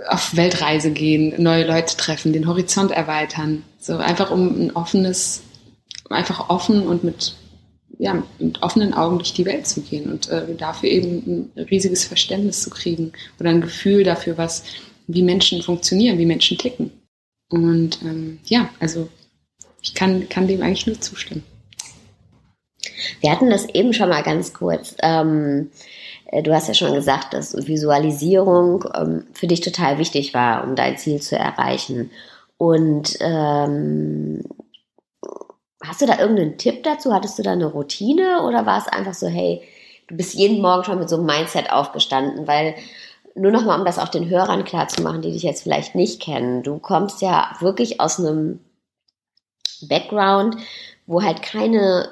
auf 0.08 0.36
Weltreise 0.36 0.92
gehen, 0.92 1.34
neue 1.42 1.66
Leute 1.66 1.96
treffen, 1.96 2.32
den 2.32 2.46
Horizont 2.46 2.92
erweitern. 2.92 3.64
So 3.80 3.96
einfach 3.96 4.30
um 4.30 4.66
ein 4.66 4.76
offenes, 4.76 5.42
einfach 6.10 6.48
offen 6.48 6.86
und 6.86 7.04
mit 7.04 7.36
ja, 7.98 8.22
mit 8.38 8.62
offenen 8.62 8.94
Augen 8.94 9.16
durch 9.18 9.32
die 9.32 9.46
Welt 9.46 9.66
zu 9.66 9.80
gehen 9.80 10.10
und 10.10 10.28
äh, 10.28 10.54
dafür 10.54 10.90
eben 10.90 11.50
ein 11.56 11.62
riesiges 11.64 12.04
Verständnis 12.04 12.62
zu 12.62 12.70
kriegen 12.70 13.12
oder 13.40 13.50
ein 13.50 13.60
Gefühl 13.60 14.04
dafür, 14.04 14.36
was, 14.36 14.64
wie 15.06 15.22
Menschen 15.22 15.62
funktionieren, 15.62 16.18
wie 16.18 16.26
Menschen 16.26 16.58
ticken. 16.58 16.90
Und 17.48 18.02
ähm, 18.02 18.38
ja, 18.44 18.68
also 18.80 19.08
ich 19.80 19.94
kann, 19.94 20.28
kann 20.28 20.48
dem 20.48 20.62
eigentlich 20.62 20.86
nur 20.86 21.00
zustimmen. 21.00 21.44
Wir 23.20 23.30
hatten 23.30 23.50
das 23.50 23.68
eben 23.68 23.92
schon 23.92 24.08
mal 24.08 24.22
ganz 24.22 24.52
kurz. 24.52 24.96
Ähm, 25.02 25.70
äh, 26.26 26.42
du 26.42 26.52
hast 26.52 26.68
ja 26.68 26.74
schon 26.74 26.92
gesagt, 26.92 27.34
dass 27.34 27.66
Visualisierung 27.66 28.84
ähm, 28.94 29.24
für 29.32 29.46
dich 29.46 29.60
total 29.60 29.98
wichtig 29.98 30.34
war, 30.34 30.64
um 30.64 30.74
dein 30.74 30.98
Ziel 30.98 31.20
zu 31.22 31.38
erreichen. 31.38 32.10
Und 32.58 33.16
ähm, 33.20 34.42
Hast 35.84 36.00
du 36.00 36.06
da 36.06 36.18
irgendeinen 36.18 36.58
Tipp 36.58 36.82
dazu? 36.84 37.12
Hattest 37.12 37.38
du 37.38 37.42
da 37.42 37.52
eine 37.52 37.66
Routine 37.66 38.42
oder 38.42 38.64
war 38.66 38.78
es 38.78 38.88
einfach 38.88 39.14
so, 39.14 39.26
hey, 39.26 39.62
du 40.08 40.16
bist 40.16 40.34
jeden 40.34 40.62
Morgen 40.62 40.84
schon 40.84 40.98
mit 40.98 41.08
so 41.08 41.16
einem 41.16 41.26
Mindset 41.26 41.70
aufgestanden? 41.70 42.46
Weil 42.46 42.74
nur 43.34 43.52
nochmal, 43.52 43.78
um 43.78 43.84
das 43.84 43.98
auch 43.98 44.08
den 44.08 44.28
Hörern 44.28 44.64
klar 44.64 44.88
zu 44.88 45.02
machen, 45.02 45.22
die 45.22 45.32
dich 45.32 45.42
jetzt 45.42 45.62
vielleicht 45.62 45.94
nicht 45.94 46.20
kennen, 46.22 46.62
du 46.62 46.78
kommst 46.78 47.20
ja 47.20 47.50
wirklich 47.60 48.00
aus 48.00 48.18
einem 48.18 48.60
Background, 49.82 50.56
wo 51.06 51.22
halt 51.22 51.42
keine, 51.42 52.08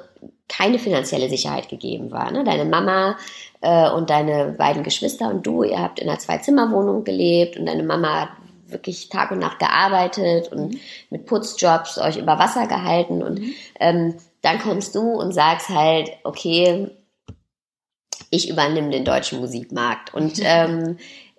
keine 0.47 0.77
finanzielle 0.77 1.29
Sicherheit 1.29 1.67
gegeben 1.67 2.11
war. 2.11 2.31
Ne? 2.31 2.43
Deine 2.43 2.65
Mama 2.65 3.17
äh, 3.61 3.89
und 3.89 4.11
deine 4.11 4.53
beiden 4.57 4.83
Geschwister 4.83 5.29
und 5.29 5.45
du, 5.45 5.63
ihr 5.63 5.79
habt 5.79 5.99
in 5.99 6.07
einer 6.07 6.19
Zwei-Zimmer-Wohnung 6.19 7.03
gelebt 7.03 7.57
und 7.57 7.65
deine 7.65 7.83
Mama 7.83 8.29
wirklich 8.67 9.09
Tag 9.09 9.31
und 9.31 9.39
Nacht 9.39 9.59
gearbeitet 9.59 10.51
und 10.51 10.73
mhm. 10.73 10.79
mit 11.09 11.25
Putzjobs 11.25 11.97
euch 11.97 12.17
über 12.17 12.39
Wasser 12.39 12.67
gehalten 12.67 13.23
und 13.23 13.39
mhm. 13.39 13.53
ähm, 13.79 14.15
dann 14.41 14.59
kommst 14.59 14.95
du 14.95 15.01
und 15.01 15.31
sagst 15.31 15.69
halt, 15.69 16.11
okay, 16.23 16.89
ich 18.29 18.49
übernehme 18.49 18.89
den 18.89 19.05
deutschen 19.05 19.39
Musikmarkt 19.39 20.13
und 20.13 20.39
ähm, 20.43 20.97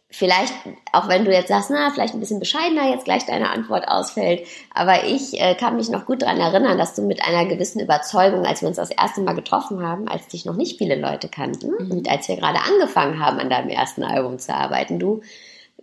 vielleicht, 0.09 0.55
auch 0.93 1.09
wenn 1.09 1.25
du 1.25 1.33
jetzt 1.33 1.49
sagst, 1.49 1.71
na, 1.71 1.91
vielleicht 1.91 2.15
ein 2.15 2.21
bisschen 2.21 2.41
bescheidener 2.41 2.91
jetzt 2.91 3.05
gleich 3.05 3.27
deine 3.27 3.51
Antwort 3.51 3.89
ausfällt, 3.89 4.47
aber 4.73 5.05
ich 5.05 5.41
äh, 5.41 5.55
kann 5.55 5.77
mich 5.77 5.89
noch 5.89 6.07
gut 6.07 6.23
daran 6.23 6.41
erinnern, 6.41 6.79
dass 6.79 6.95
du 6.95 7.03
mit 7.03 7.23
einer 7.25 7.45
gewissen 7.47 7.81
Überzeugung, 7.81 8.47
als 8.47 8.62
wir 8.62 8.69
uns 8.69 8.77
das 8.77 8.91
erste 8.91 9.21
Mal 9.21 9.35
getroffen 9.35 9.83
haben, 9.83 10.09
als 10.09 10.29
dich 10.29 10.45
noch 10.45 10.57
nicht 10.57 10.79
viele 10.79 10.97
Leute 10.97 11.29
kannten 11.29 11.73
mhm. 11.79 11.91
und 11.91 12.11
als 12.11 12.29
wir 12.29 12.37
gerade 12.37 12.61
angefangen 12.61 13.21
haben, 13.25 13.39
an 13.39 13.51
deinem 13.51 13.69
ersten 13.69 14.05
Album 14.05 14.39
zu 14.39 14.55
arbeiten, 14.55 14.99
du 14.99 15.23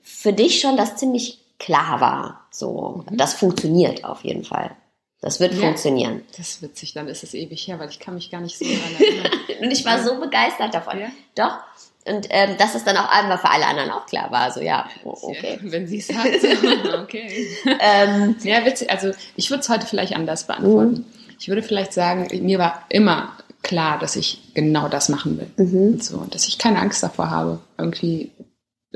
für 0.04 0.34
dich 0.34 0.60
schon 0.60 0.78
das 0.78 0.98
ziemlich 0.98 1.40
klar 1.58 2.02
war. 2.02 2.48
So, 2.52 3.04
mhm. 3.10 3.18
das 3.18 3.34
funktioniert 3.34 4.04
auf 4.04 4.24
jeden 4.24 4.44
Fall. 4.44 4.76
Das 5.22 5.40
wird 5.40 5.54
ja, 5.54 5.62
funktionieren. 5.62 6.22
Das 6.36 6.50
ist 6.50 6.62
witzig, 6.62 6.94
dann 6.94 7.08
ist 7.08 7.24
es 7.24 7.34
ewig 7.34 7.66
her, 7.66 7.80
weil 7.80 7.90
ich 7.90 8.00
kann 8.00 8.14
mich 8.14 8.30
gar 8.30 8.42
nicht 8.42 8.58
so 8.58 8.66
daran 8.66 8.96
erinnern. 9.00 9.32
und 9.62 9.72
ich 9.72 9.86
war 9.86 10.04
so 10.04 10.20
begeistert 10.20 10.74
davon. 10.74 11.00
Ja? 11.00 11.08
Doch. 11.36 11.60
Und 12.06 12.28
ähm, 12.30 12.58
dass 12.58 12.76
es 12.76 12.84
dann 12.84 12.98
auch 12.98 13.10
einmal 13.10 13.38
für 13.38 13.50
alle 13.50 13.66
anderen 13.66 13.90
auch 13.92 14.06
klar 14.06 14.30
war. 14.32 14.52
So, 14.52 14.60
ja, 14.60 14.90
oh, 15.06 15.16
okay. 15.22 15.58
Wenn 15.62 15.88
sie 15.88 16.00
es 16.00 16.08
sagt, 16.08 16.28
okay. 17.02 17.48
ähm, 17.80 18.36
ja, 18.44 18.66
witzig. 18.66 18.90
Also 18.90 19.12
ich 19.38 19.50
würde 19.50 19.62
es 19.62 19.70
heute 19.70 19.88
vielleicht 19.88 20.14
anders 20.14 20.44
beantworten. 20.44 20.92
Mhm. 20.92 21.06
Ich 21.40 21.48
würde 21.48 21.64
vielleicht 21.64 21.94
sagen, 21.94 22.28
mir 22.46 22.60
war 22.60 22.84
immer 22.90 23.32
klar, 23.62 24.00
dass 24.00 24.18
ich 24.18 24.42
genau 24.54 24.90
das 24.90 25.08
machen 25.08 25.38
will. 25.38 25.66
Mhm. 25.66 25.94
Und 25.94 26.04
so, 26.04 26.18
dass 26.30 26.50
ich 26.50 26.58
keine 26.58 26.80
Angst 26.80 27.02
davor 27.02 27.30
habe, 27.30 27.62
irgendwie 27.78 28.32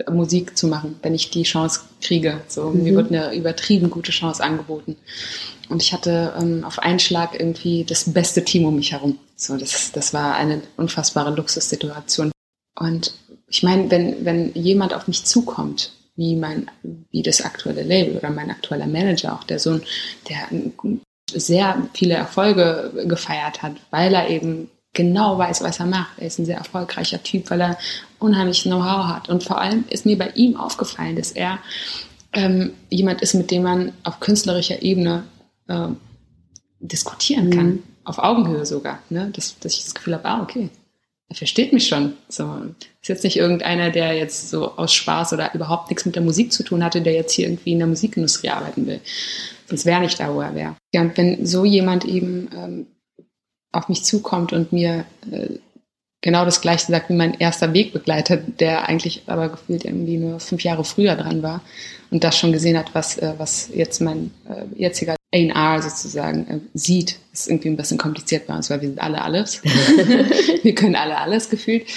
Musik 0.10 0.58
zu 0.58 0.68
machen, 0.68 0.98
wenn 1.02 1.16
ich 1.16 1.32
die 1.32 1.44
Chance 1.44 1.82
kriege. 2.02 2.42
So, 2.48 2.70
mhm. 2.70 2.84
mir 2.84 2.96
wird 2.96 3.12
eine 3.12 3.34
übertrieben 3.36 3.90
gute 3.90 4.12
Chance 4.12 4.44
angeboten. 4.44 4.96
Und 5.70 5.82
ich 5.82 5.92
hatte 5.92 6.34
ähm, 6.40 6.64
auf 6.64 6.80
einen 6.80 7.00
Schlag 7.00 7.38
irgendwie 7.40 7.84
das 7.84 8.12
beste 8.14 8.44
Team 8.44 8.66
um 8.66 8.76
mich 8.76 8.92
herum. 8.92 9.20
So, 9.36 9.58
das, 9.58 9.92
das 9.92 10.14
war 10.14 10.36
eine 10.36 10.62
unfassbare 10.78 11.36
Luxussituation. 11.36 12.32
Und 12.80 13.14
ich 13.48 13.64
meine, 13.64 13.90
wenn, 13.90 14.24
wenn 14.24 14.54
jemand 14.54 14.94
auf 14.94 15.08
mich 15.08 15.26
zukommt, 15.26 15.92
wie 16.16 16.36
mein, 16.36 16.70
wie 17.12 17.22
das 17.22 17.42
aktuelle 17.42 17.84
Label 17.84 18.18
oder 18.18 18.30
mein 18.30 18.50
aktueller 18.50 18.88
Manager, 18.88 19.34
auch 19.34 19.44
der 19.44 19.60
Sohn, 19.60 19.84
der 20.30 20.48
sehr 21.32 21.88
viele 21.94 22.16
Erfolge 22.16 23.06
gefeiert 23.08 23.62
hat, 23.62 23.74
weil 23.92 24.14
er 24.14 24.30
eben 24.30 24.70
genau 24.94 25.38
weiß, 25.38 25.62
was 25.62 25.80
er 25.80 25.86
macht. 25.86 26.18
Er 26.18 26.28
ist 26.28 26.40
ein 26.40 26.46
sehr 26.46 26.58
erfolgreicher 26.58 27.22
Typ, 27.22 27.50
weil 27.52 27.62
er 27.62 27.78
unheimlich 28.20 28.64
Know-how 28.64 29.08
hat. 29.08 29.30
Und 29.30 29.44
vor 29.44 29.60
allem 29.60 29.86
ist 29.90 30.06
mir 30.06 30.18
bei 30.18 30.30
ihm 30.30 30.56
aufgefallen, 30.58 31.16
dass 31.16 31.32
er 31.32 31.60
ähm, 32.34 32.72
jemand 32.90 33.22
ist, 33.22 33.34
mit 33.34 33.52
dem 33.52 33.64
man 33.64 33.92
auf 34.04 34.20
künstlerischer 34.20 34.82
Ebene 34.82 35.24
äh, 35.68 35.88
diskutieren 36.80 37.50
kann. 37.50 37.68
Mhm. 37.68 37.84
Auf 38.04 38.20
Augenhöhe 38.20 38.66
sogar. 38.66 39.00
Ne? 39.10 39.32
Dass, 39.34 39.60
dass 39.60 39.78
ich 39.78 39.84
das 39.84 39.96
Gefühl 39.96 40.14
habe, 40.14 40.26
ah, 40.26 40.42
okay, 40.42 40.70
er 41.30 41.36
versteht 41.36 41.74
mich 41.74 41.88
schon. 41.88 42.14
So, 42.30 42.62
ist 43.02 43.10
jetzt 43.10 43.24
nicht 43.24 43.38
irgendeiner, 43.38 43.90
der 43.90 44.14
jetzt 44.14 44.50
so 44.50 44.78
aus 44.78 44.94
Spaß 44.94 45.34
oder 45.34 45.54
überhaupt 45.54 45.90
nichts 45.90 46.06
mit 46.06 46.16
der 46.16 46.24
Musik 46.24 46.54
zu 46.54 46.64
tun 46.64 46.84
hatte, 46.84 47.02
der 47.02 47.14
jetzt 47.14 47.34
hier 47.34 47.48
irgendwie 47.48 47.74
in 47.74 47.80
der 47.80 47.88
Musikindustrie 47.88 48.50
arbeiten 48.50 48.88
will. 48.88 49.02
Sonst 49.68 49.86
wäre 49.86 50.02
nicht 50.02 50.20
da, 50.20 50.34
wo 50.34 50.40
er 50.40 50.56
wäre. 50.56 50.76
Ja, 50.94 51.02
und 51.02 51.18
wenn 51.18 51.46
so 51.46 51.66
jemand 51.66 52.06
eben 52.06 52.50
ähm, 52.56 52.88
auf 53.74 53.90
mich 53.90 54.04
zukommt 54.04 54.54
und 54.54 54.72
mir 54.72 55.06
äh, 55.30 55.50
genau 56.28 56.44
das 56.44 56.60
gleiche 56.60 56.92
sagt 56.92 57.10
wie 57.10 57.14
mein 57.14 57.36
erster 57.36 57.74
Wegbegleiter, 57.74 58.36
der 58.36 58.90
eigentlich 58.90 59.24
aber 59.28 59.48
gefühlt 59.48 59.86
irgendwie 59.86 60.18
nur 60.18 60.42
fünf 60.42 60.62
Jahre 60.62 60.84
früher 60.84 61.16
dran 61.16 61.42
war 61.42 61.62
und 62.12 62.26
das 62.26 62.38
schon 62.38 62.52
gesehen 62.52 62.78
hat, 62.78 62.94
was, 62.94 63.18
äh, 63.18 63.36
was 63.38 63.70
jetzt 63.74 64.02
mein 64.02 64.32
äh, 64.50 64.66
jetziger 64.76 65.16
A&R 65.34 65.82
sozusagen 65.82 66.48
äh, 66.50 66.60
sieht. 66.74 67.20
Das 67.32 67.42
ist 67.42 67.48
irgendwie 67.48 67.70
ein 67.70 67.78
bisschen 67.78 67.98
kompliziert 67.98 68.46
bei 68.46 68.58
uns, 68.58 68.70
weil 68.70 68.82
wir 68.82 68.90
sind 68.90 69.00
alle 69.00 69.22
alles. 69.22 69.64
wir 70.64 70.76
können 70.76 70.98
alle 70.98 71.18
alles 71.18 71.50
gefühlt. 71.50 71.88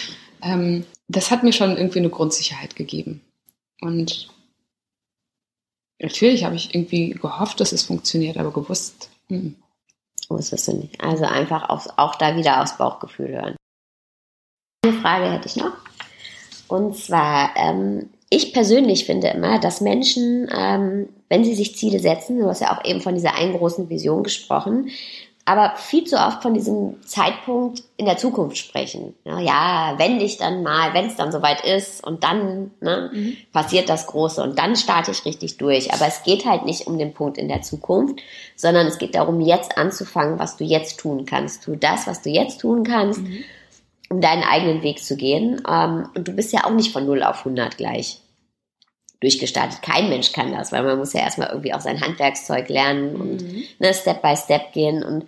Ähm, 0.43 0.85
das 1.09 1.33
hat 1.33 1.43
mir 1.43 1.53
schon 1.53 1.77
irgendwie 1.77 1.99
eine 1.99 2.11
Grundsicherheit 2.11 2.77
gegeben. 2.77 3.23
Und 3.81 4.29
natürlich 6.01 6.45
habe 6.45 6.55
ich 6.55 6.73
irgendwie 6.73 7.11
gehofft, 7.11 7.59
dass 7.59 7.73
es 7.73 7.83
funktioniert, 7.83 8.37
aber 8.37 8.53
gewusst. 8.53 9.11
Hm. 9.27 9.57
Wusstest 10.29 10.69
du 10.69 10.75
nicht. 10.75 11.01
Also 11.01 11.25
einfach 11.25 11.69
auch, 11.69 11.85
auch 11.99 12.15
da 12.15 12.37
wieder 12.37 12.63
aufs 12.63 12.79
Bauchgefühl 12.79 13.31
hören. 13.31 13.57
Eine 14.83 14.95
Frage 14.95 15.31
hätte 15.31 15.47
ich 15.47 15.57
noch. 15.57 15.73
Und 16.67 16.97
zwar, 16.97 17.51
ähm, 17.57 18.09
ich 18.31 18.55
persönlich 18.55 19.05
finde 19.05 19.29
immer, 19.29 19.59
dass 19.59 19.83
Menschen, 19.83 20.49
ähm, 20.57 21.09
wenn 21.29 21.45
sie 21.45 21.55
sich 21.55 21.77
Ziele 21.77 21.99
setzen, 21.99 22.39
du 22.39 22.47
hast 22.47 22.63
ja 22.63 22.75
auch 22.75 22.85
eben 22.85 23.03
von 23.03 23.15
dieser 23.15 23.35
einen 23.35 23.59
großen 23.59 23.91
Vision 23.91 24.23
gesprochen, 24.23 24.89
aber 25.45 25.75
viel 25.77 26.05
zu 26.05 26.17
oft 26.17 26.43
von 26.43 26.55
diesem 26.55 27.03
Zeitpunkt 27.03 27.83
in 27.99 28.07
der 28.07 28.17
Zukunft 28.17 28.57
sprechen. 28.57 29.15
Ja, 29.25 29.39
ja 29.41 29.95
wenn 29.99 30.19
ich 30.21 30.39
dann 30.39 30.63
mal, 30.63 30.95
wenn 30.95 31.07
es 31.07 31.17
dann 31.17 31.33
soweit 31.33 31.63
ist 31.63 32.07
und 32.07 32.25
dann 32.25 32.71
ne, 32.81 33.11
mhm. 33.13 33.37
passiert 33.53 33.91
das 33.91 34.07
Große 34.07 34.43
und 34.43 34.59
dann 34.59 34.77
starte 34.77 35.11
ich 35.11 35.27
richtig 35.27 35.59
durch. 35.59 35.93
Aber 35.93 36.07
es 36.07 36.23
geht 36.23 36.47
halt 36.47 36.65
nicht 36.65 36.87
um 36.87 36.97
den 36.97 37.13
Punkt 37.13 37.37
in 37.37 37.49
der 37.49 37.61
Zukunft, 37.63 38.21
sondern 38.57 38.87
es 38.87 38.97
geht 38.97 39.15
darum, 39.15 39.41
jetzt 39.41 39.77
anzufangen, 39.77 40.39
was 40.39 40.57
du 40.57 40.65
jetzt 40.65 41.01
tun 41.01 41.27
kannst. 41.27 41.65
Tu 41.65 41.77
das, 41.77 42.07
was 42.07 42.23
du 42.23 42.31
jetzt 42.31 42.61
tun 42.61 42.83
kannst. 42.85 43.21
Mhm 43.21 43.45
um 44.11 44.21
deinen 44.21 44.43
eigenen 44.43 44.83
Weg 44.83 45.03
zu 45.03 45.17
gehen. 45.17 45.63
Ähm, 45.69 46.09
und 46.15 46.29
du 46.29 46.33
bist 46.33 46.53
ja 46.53 46.65
auch 46.65 46.73
nicht 46.73 46.93
von 46.93 47.07
0 47.07 47.23
auf 47.23 47.39
100 47.39 47.77
gleich 47.77 48.21
durchgestartet. 49.21 49.83
Kein 49.83 50.09
Mensch 50.09 50.33
kann 50.33 50.53
das, 50.53 50.73
weil 50.73 50.83
man 50.83 50.99
muss 50.99 51.13
ja 51.13 51.21
erstmal 51.21 51.49
irgendwie 51.49 51.73
auch 51.73 51.81
sein 51.81 52.01
Handwerkszeug 52.01 52.69
lernen 52.69 53.17
und 53.17 53.43
mhm. 53.43 53.63
ne, 53.79 53.95
Step 53.95 54.21
by 54.23 54.35
Step 54.37 54.73
gehen. 54.73 55.03
Und 55.03 55.27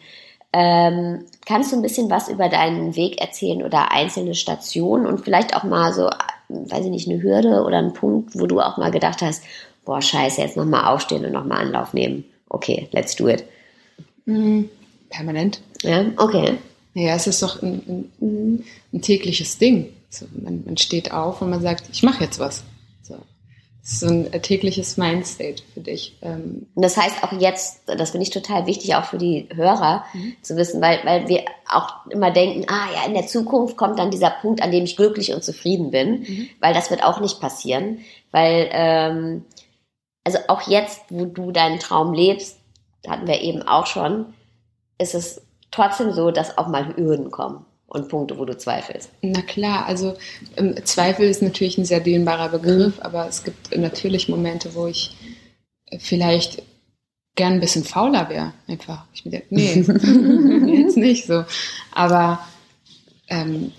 ähm, 0.53 1.25
kannst 1.47 1.73
du 1.73 1.77
ein 1.77 1.83
bisschen 1.83 2.11
was 2.11 2.29
über 2.29 2.49
deinen 2.49 2.97
Weg 2.97 3.21
erzählen 3.21 3.62
oder 3.62 3.92
einzelne 3.92 4.35
Stationen 4.35 5.07
und 5.07 5.21
vielleicht 5.21 5.57
auch 5.57 5.62
mal 5.62 5.92
so, 5.92 6.11
weiß 6.49 6.85
ich 6.85 6.90
nicht, 6.90 7.09
eine 7.09 7.23
Hürde 7.23 7.62
oder 7.64 7.79
einen 7.79 7.92
Punkt, 7.92 8.38
wo 8.38 8.47
du 8.47 8.61
auch 8.61 8.79
mal 8.79 8.90
gedacht 8.90 9.23
hast, 9.23 9.45
boah, 9.85 10.03
scheiße, 10.03 10.40
jetzt 10.40 10.57
nochmal 10.57 10.92
aufstehen 10.92 11.25
und 11.25 11.33
nochmal 11.33 11.59
Anlauf 11.59 11.92
nehmen. 11.95 12.25
Okay, 12.49 12.88
let's 12.92 13.14
do 13.14 13.29
it. 13.29 13.45
Mhm. 14.25 14.68
Permanent. 15.11 15.61
Ja, 15.83 16.07
okay. 16.16 16.59
Naja, 16.95 17.15
es 17.15 17.27
ist 17.27 17.43
doch 17.43 17.63
ein, 17.63 18.11
ein, 18.21 18.65
ein 18.93 19.03
tägliches 19.03 19.59
Ding. 19.59 19.93
So, 20.11 20.27
man, 20.43 20.63
man, 20.65 20.77
steht 20.77 21.13
auf 21.13 21.41
und 21.41 21.51
man 21.51 21.63
sagt, 21.63 21.85
ich 21.91 22.03
mache 22.03 22.25
jetzt 22.25 22.39
was. 22.39 22.65
So. 23.03 23.17
Das 23.83 23.93
ist 23.95 24.01
so 24.01 24.09
ein 24.09 24.31
tägliches 24.43 24.99
Mindstate 24.99 25.63
für 25.73 25.81
dich. 25.81 26.19
Ähm. 26.21 26.67
Und 26.75 26.83
das 26.83 26.99
heißt 26.99 27.25
auch 27.25 27.33
jetzt, 27.33 27.81
das 27.87 28.11
finde 28.11 28.25
ich 28.25 28.31
total 28.31 28.67
wichtig, 28.67 28.95
auch 28.95 29.07
für 29.07 29.17
die 29.17 29.49
Hörer 29.55 30.05
mhm. 30.13 30.37
zu 30.43 30.57
wissen, 30.57 30.83
weil, 30.83 31.01
weil 31.05 31.29
wir 31.29 31.45
auch 31.67 32.07
immer 32.11 32.31
denken, 32.31 32.67
ah 32.69 32.89
ja, 32.95 33.07
in 33.07 33.15
der 33.15 33.27
Zukunft 33.27 33.79
kommt 33.79 33.99
dann 33.99 34.11
dieser 34.11 34.31
Punkt, 34.31 34.63
an 34.63 34.71
dem 34.71 34.85
ich 34.85 34.97
glücklich 34.97 35.33
und 35.33 35.43
zufrieden 35.43 35.91
bin, 35.91 36.21
mhm. 36.21 36.49
weil 36.61 36.75
das 36.75 36.91
wird 36.91 37.03
auch 37.03 37.21
nicht 37.21 37.41
passieren. 37.41 38.01
Weil, 38.31 38.69
ähm, 38.71 39.45
also 40.25 40.39
auch 40.49 40.69
jetzt, 40.69 41.01
wo 41.09 41.25
du 41.25 41.53
deinen 41.53 41.81
Traum 41.81 42.13
lebst, 42.13 42.59
hatten 43.09 43.27
wir 43.27 43.41
eben 43.41 43.63
auch 43.63 43.87
schon, 43.87 44.27
ist 44.99 45.15
es 45.15 45.41
trotzdem 45.73 46.13
so, 46.13 46.31
dass 46.31 46.57
auch 46.57 46.69
mal 46.69 46.97
Hürden 46.97 47.33
kommen 47.33 47.67
und 47.89 48.09
Punkte, 48.09 48.39
wo 48.39 48.45
du 48.45 48.57
zweifelst. 48.57 49.11
Na 49.21 49.43
klar, 49.43 49.87
also 49.87 50.15
ähm, 50.57 50.77
Zweifel 50.85 51.29
ist 51.29 51.43
natürlich 51.43 51.77
ein 51.77 51.85
sehr 51.85 52.01
dehnbarer 52.01 52.49
Begriff, 52.51 52.97
mhm. 52.97 53.03
aber 53.03 53.27
es 53.27 53.43
gibt 53.43 53.77
natürlich 53.77 54.29
Momente, 54.29 54.75
wo 54.75 54.87
ich 54.87 55.17
vielleicht 55.99 56.63
gern 57.35 57.55
ein 57.55 57.61
bisschen 57.61 57.85
fauler 57.85 58.29
wäre. 58.29 58.53
Einfach. 58.67 59.05
Ich 59.13 59.25
mir 59.25 59.33
denke, 59.33 59.47
nee, 59.51 59.75
jetzt 60.83 60.97
nicht 60.97 61.27
so. 61.27 61.45
Aber 61.93 62.41
ähm, 63.29 63.73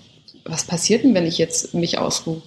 was 0.44 0.64
passiert 0.64 1.04
denn, 1.04 1.14
wenn 1.14 1.26
ich 1.26 1.38
jetzt 1.38 1.74
mich 1.74 1.98
ausruhe? 1.98 2.42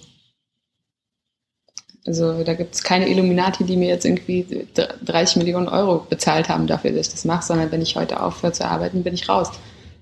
Also 2.06 2.42
da 2.42 2.54
gibt 2.54 2.74
es 2.74 2.82
keine 2.82 3.08
Illuminati, 3.08 3.64
die 3.64 3.76
mir 3.76 3.88
jetzt 3.88 4.04
irgendwie 4.04 4.66
30 5.04 5.36
Millionen 5.36 5.68
Euro 5.68 6.06
bezahlt 6.08 6.48
haben 6.48 6.66
dafür, 6.66 6.92
dass 6.92 7.08
ich 7.08 7.12
das 7.12 7.24
mache, 7.24 7.44
sondern 7.44 7.70
wenn 7.70 7.82
ich 7.82 7.96
heute 7.96 8.22
aufhöre 8.22 8.52
zu 8.52 8.64
arbeiten, 8.64 9.02
bin 9.02 9.14
ich 9.14 9.28
raus. 9.28 9.50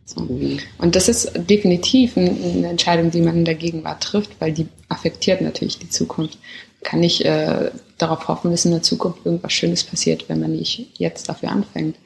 So. 0.04 0.20
Mhm. 0.20 0.60
Und 0.78 0.94
das 0.94 1.08
ist 1.08 1.32
definitiv 1.34 2.16
eine 2.16 2.68
Entscheidung, 2.68 3.10
die 3.10 3.22
man 3.22 3.36
in 3.36 3.44
der 3.44 3.56
Gegenwart 3.56 4.02
trifft, 4.02 4.40
weil 4.40 4.52
die 4.52 4.68
affektiert 4.88 5.40
natürlich 5.40 5.78
die 5.78 5.90
Zukunft. 5.90 6.38
Kann 6.84 7.02
ich 7.02 7.24
äh, 7.24 7.70
darauf 7.98 8.28
hoffen, 8.28 8.52
dass 8.52 8.64
in 8.64 8.70
der 8.70 8.82
Zukunft 8.82 9.26
irgendwas 9.26 9.52
Schönes 9.52 9.82
passiert, 9.82 10.28
wenn 10.28 10.40
man 10.40 10.52
nicht 10.52 10.86
jetzt 10.98 11.28
dafür 11.28 11.50
anfängt. 11.50 11.96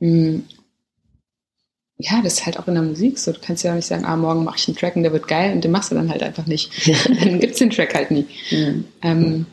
Mhm 0.00 0.44
ja, 2.02 2.22
das 2.22 2.34
ist 2.34 2.46
halt 2.46 2.58
auch 2.58 2.66
in 2.66 2.74
der 2.74 2.82
Musik 2.82 3.18
so. 3.18 3.32
Du 3.32 3.40
kannst 3.40 3.62
ja 3.62 3.72
auch 3.72 3.76
nicht 3.76 3.86
sagen, 3.86 4.04
ah, 4.04 4.16
morgen 4.16 4.44
mache 4.44 4.56
ich 4.58 4.68
einen 4.68 4.76
Track 4.76 4.96
und 4.96 5.02
der 5.02 5.12
wird 5.12 5.28
geil 5.28 5.52
und 5.52 5.62
den 5.62 5.70
machst 5.70 5.90
du 5.90 5.94
dann 5.94 6.10
halt 6.10 6.22
einfach 6.22 6.46
nicht. 6.46 6.70
dann 7.08 7.40
gibt 7.40 7.52
es 7.52 7.58
den 7.58 7.70
Track 7.70 7.94
halt 7.94 8.10
nie. 8.10 8.26
Mhm. 8.50 8.84
Ähm, 9.02 9.46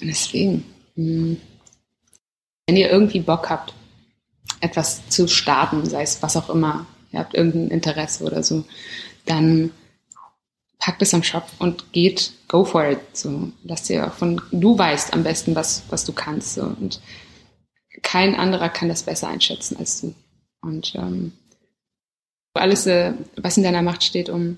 deswegen, 0.00 0.64
mh. 0.94 1.04
Hm. 1.04 1.36
wenn 2.66 2.76
ihr 2.76 2.90
irgendwie 2.90 3.20
Bock 3.20 3.50
habt, 3.50 3.74
etwas 4.60 5.08
zu 5.08 5.26
starten, 5.26 5.84
sei 5.88 6.02
es 6.02 6.22
was 6.22 6.36
auch 6.36 6.48
immer, 6.48 6.86
ihr 7.10 7.18
habt 7.18 7.34
irgendein 7.34 7.68
Interesse 7.68 8.24
oder 8.24 8.42
so, 8.42 8.64
dann 9.26 9.70
packt 10.78 11.02
es 11.02 11.14
am 11.14 11.22
Shop 11.22 11.46
und 11.58 11.92
geht, 11.92 12.32
go 12.48 12.64
for 12.64 12.84
it. 12.84 13.00
So, 13.12 13.50
lass 13.64 13.84
dir 13.84 14.10
von, 14.10 14.40
du 14.52 14.78
weißt 14.78 15.12
am 15.12 15.22
besten, 15.22 15.54
was, 15.54 15.82
was 15.88 16.04
du 16.04 16.12
kannst. 16.12 16.54
So, 16.54 16.62
und 16.62 17.00
kein 18.02 18.34
anderer 18.34 18.68
kann 18.68 18.88
das 18.88 19.02
besser 19.02 19.28
einschätzen 19.28 19.76
als 19.78 20.00
du. 20.00 20.14
Und 20.62 20.94
ähm, 20.94 21.32
alles, 22.54 22.86
äh, 22.86 23.12
was 23.36 23.56
in 23.56 23.62
deiner 23.62 23.82
Macht 23.82 24.04
steht, 24.04 24.28
um 24.28 24.56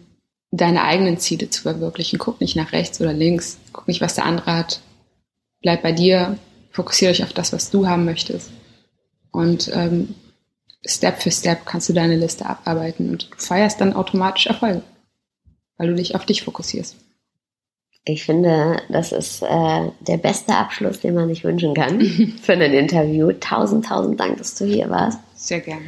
deine 0.50 0.84
eigenen 0.84 1.18
Ziele 1.18 1.50
zu 1.50 1.62
verwirklichen. 1.62 2.18
Guck 2.18 2.40
nicht 2.40 2.56
nach 2.56 2.72
rechts 2.72 3.00
oder 3.00 3.12
links. 3.12 3.58
Guck 3.72 3.88
nicht, 3.88 4.00
was 4.00 4.14
der 4.14 4.24
andere 4.24 4.56
hat. 4.56 4.80
Bleib 5.62 5.82
bei 5.82 5.92
dir. 5.92 6.38
Fokussiere 6.70 7.12
dich 7.12 7.24
auf 7.24 7.32
das, 7.32 7.52
was 7.52 7.70
du 7.70 7.86
haben 7.86 8.04
möchtest. 8.04 8.50
Und 9.30 9.70
ähm, 9.74 10.14
Step 10.86 11.22
für 11.22 11.30
Step 11.30 11.66
kannst 11.66 11.88
du 11.88 11.92
deine 11.92 12.16
Liste 12.16 12.46
abarbeiten 12.46 13.10
und 13.10 13.30
du 13.32 13.36
feierst 13.36 13.80
dann 13.80 13.94
automatisch 13.94 14.46
Erfolge, 14.46 14.82
weil 15.76 15.88
du 15.88 15.94
dich 15.94 16.14
auf 16.14 16.26
dich 16.26 16.42
fokussierst. 16.42 16.96
Ich 18.04 18.24
finde, 18.24 18.82
das 18.90 19.12
ist 19.12 19.42
äh, 19.42 19.90
der 20.00 20.18
beste 20.18 20.54
Abschluss, 20.54 21.00
den 21.00 21.14
man 21.14 21.28
sich 21.28 21.42
wünschen 21.42 21.74
kann 21.74 22.00
für 22.42 22.52
ein 22.52 22.60
Interview. 22.60 23.32
Tausend, 23.40 23.86
tausend 23.86 24.20
Dank, 24.20 24.36
dass 24.36 24.56
du 24.56 24.66
hier 24.66 24.90
warst. 24.90 25.18
Sehr 25.44 25.60
gerne. 25.60 25.86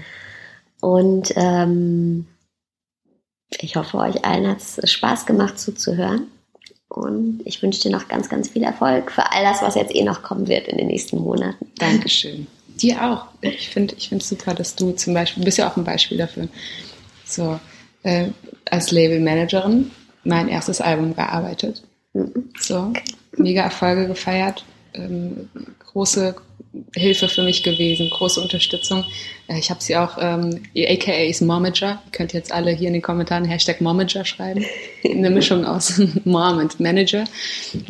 Und 0.81 1.33
ähm, 1.37 2.27
ich 3.61 3.77
hoffe, 3.77 3.99
euch 3.99 4.25
allen 4.25 4.47
hat 4.47 4.59
es 4.59 4.91
Spaß 4.91 5.27
gemacht 5.27 5.59
zuzuhören. 5.59 6.27
Und 6.89 7.41
ich 7.45 7.63
wünsche 7.63 7.81
dir 7.81 7.91
noch 7.91 8.09
ganz, 8.09 8.29
ganz 8.29 8.49
viel 8.49 8.63
Erfolg 8.63 9.11
für 9.11 9.33
all 9.33 9.43
das, 9.43 9.63
was 9.63 9.75
jetzt 9.75 9.95
eh 9.95 10.05
noch 10.05 10.23
kommen 10.23 10.47
wird 10.47 10.69
in 10.69 10.79
den 10.79 10.87
nächsten 10.87 11.19
Monaten. 11.19 11.67
Dankeschön. 11.79 12.47
Dir 12.81 13.03
auch. 13.03 13.27
Ich 13.41 13.71
finde 13.71 13.95
ich 13.97 14.09
finde 14.09 14.25
super, 14.25 14.55
dass 14.55 14.77
du 14.77 14.93
zum 14.93 15.15
Beispiel, 15.15 15.41
du 15.41 15.47
bist 15.47 15.59
ja 15.59 15.69
auch 15.71 15.77
ein 15.77 15.85
Beispiel 15.85 16.19
dafür, 16.19 16.49
so 17.25 17.59
äh, 18.03 18.29
als 18.71 18.93
Labelmanagerin 18.93 19.91
mein 20.25 20.49
erstes 20.49 20.81
Album 20.81 21.15
gearbeitet 21.15 21.83
so, 22.59 22.93
mega 23.37 23.63
Erfolge 23.63 24.07
gefeiert, 24.07 24.65
ähm, 24.97 25.49
große 25.93 26.35
Hilfe 26.95 27.29
für 27.29 27.43
mich 27.43 27.63
gewesen, 27.63 28.11
große 28.11 28.41
Unterstützung. 28.41 29.05
Äh, 29.49 29.59
ich 29.59 29.71
habe 29.71 29.83
sie 29.83 29.97
auch, 29.97 30.19
ähm, 30.21 30.63
AKA 30.77 31.25
ist 31.25 31.41
Momager. 31.41 32.03
Ihr 32.05 32.13
könnt 32.13 32.33
jetzt 32.33 32.53
alle 32.53 32.71
hier 32.71 32.89
in 32.89 32.95
den 32.95 33.03
Kommentaren 33.03 33.45
Hashtag 33.45 33.81
Momager 33.81 34.25
schreiben. 34.25 34.65
Eine 35.05 35.31
Mischung 35.31 35.65
aus 35.65 36.01
Mom 36.25 36.59
und 36.59 36.81
Manager. 36.81 37.25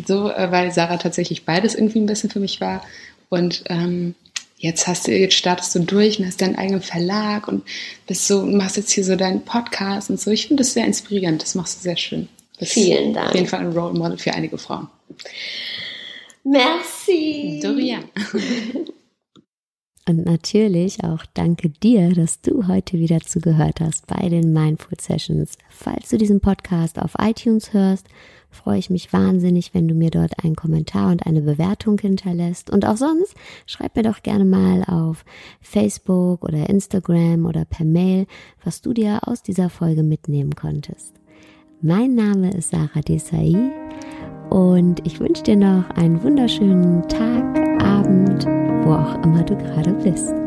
So, 0.06 0.30
äh, 0.30 0.50
weil 0.50 0.72
Sarah 0.72 0.98
tatsächlich 0.98 1.44
beides 1.44 1.74
irgendwie 1.74 2.00
ein 2.00 2.06
bisschen 2.06 2.30
für 2.30 2.40
mich 2.40 2.60
war. 2.60 2.82
Und 3.28 3.64
ähm, 3.66 4.14
jetzt 4.58 4.86
hast 4.86 5.06
du, 5.06 5.12
jetzt 5.12 5.34
startest 5.34 5.74
du 5.74 5.80
durch 5.80 6.18
und 6.18 6.26
hast 6.26 6.40
deinen 6.40 6.56
eigenen 6.56 6.82
Verlag 6.82 7.48
und 7.48 7.64
bist 8.06 8.26
so, 8.26 8.44
machst 8.44 8.76
jetzt 8.76 8.92
hier 8.92 9.04
so 9.04 9.16
deinen 9.16 9.44
Podcast 9.44 10.10
und 10.10 10.20
so. 10.20 10.30
Ich 10.30 10.46
finde 10.46 10.62
das 10.62 10.72
sehr 10.72 10.86
inspirierend. 10.86 11.42
Das 11.42 11.54
machst 11.54 11.78
du 11.78 11.82
sehr 11.82 11.96
schön. 11.96 12.28
Das 12.58 12.70
Vielen 12.70 13.12
Dank. 13.12 13.28
Auf 13.28 13.34
jeden 13.34 13.46
Fall 13.48 13.60
ein 13.60 13.72
Role 13.72 13.98
Model 13.98 14.16
für 14.16 14.32
einige 14.32 14.56
Frauen. 14.58 14.88
Merci. 16.48 17.58
Dorian. 17.60 18.04
Und 20.08 20.24
natürlich 20.24 21.02
auch 21.02 21.26
danke 21.34 21.68
dir, 21.68 22.14
dass 22.14 22.40
du 22.40 22.68
heute 22.68 23.00
wieder 23.00 23.18
zugehört 23.20 23.80
hast 23.80 24.06
bei 24.06 24.28
den 24.28 24.52
Mindful 24.52 24.96
Sessions. 25.00 25.58
Falls 25.68 26.10
du 26.10 26.18
diesen 26.18 26.40
Podcast 26.40 27.00
auf 27.00 27.14
iTunes 27.20 27.72
hörst, 27.72 28.06
freue 28.48 28.78
ich 28.78 28.90
mich 28.90 29.12
wahnsinnig, 29.12 29.74
wenn 29.74 29.88
du 29.88 29.96
mir 29.96 30.10
dort 30.10 30.44
einen 30.44 30.54
Kommentar 30.54 31.10
und 31.10 31.26
eine 31.26 31.40
Bewertung 31.40 31.98
hinterlässt. 31.98 32.70
Und 32.70 32.86
auch 32.86 32.96
sonst 32.96 33.34
schreib 33.66 33.96
mir 33.96 34.04
doch 34.04 34.22
gerne 34.22 34.44
mal 34.44 34.84
auf 34.84 35.24
Facebook 35.60 36.44
oder 36.44 36.70
Instagram 36.70 37.44
oder 37.44 37.64
per 37.64 37.84
Mail, 37.84 38.28
was 38.62 38.82
du 38.82 38.92
dir 38.92 39.26
aus 39.26 39.42
dieser 39.42 39.68
Folge 39.68 40.04
mitnehmen 40.04 40.54
konntest. 40.54 41.14
Mein 41.80 42.14
Name 42.14 42.52
ist 42.52 42.70
Sarah 42.70 43.00
Desai 43.00 43.72
und 44.50 45.06
ich 45.06 45.20
wünsche 45.20 45.42
dir 45.42 45.56
noch 45.56 45.88
einen 45.96 46.22
wunderschönen 46.22 47.06
Tag, 47.08 47.82
Abend, 47.82 48.46
wo 48.84 48.92
auch 48.92 49.22
immer 49.24 49.42
du 49.42 49.56
gerade 49.56 49.92
bist. 49.92 50.45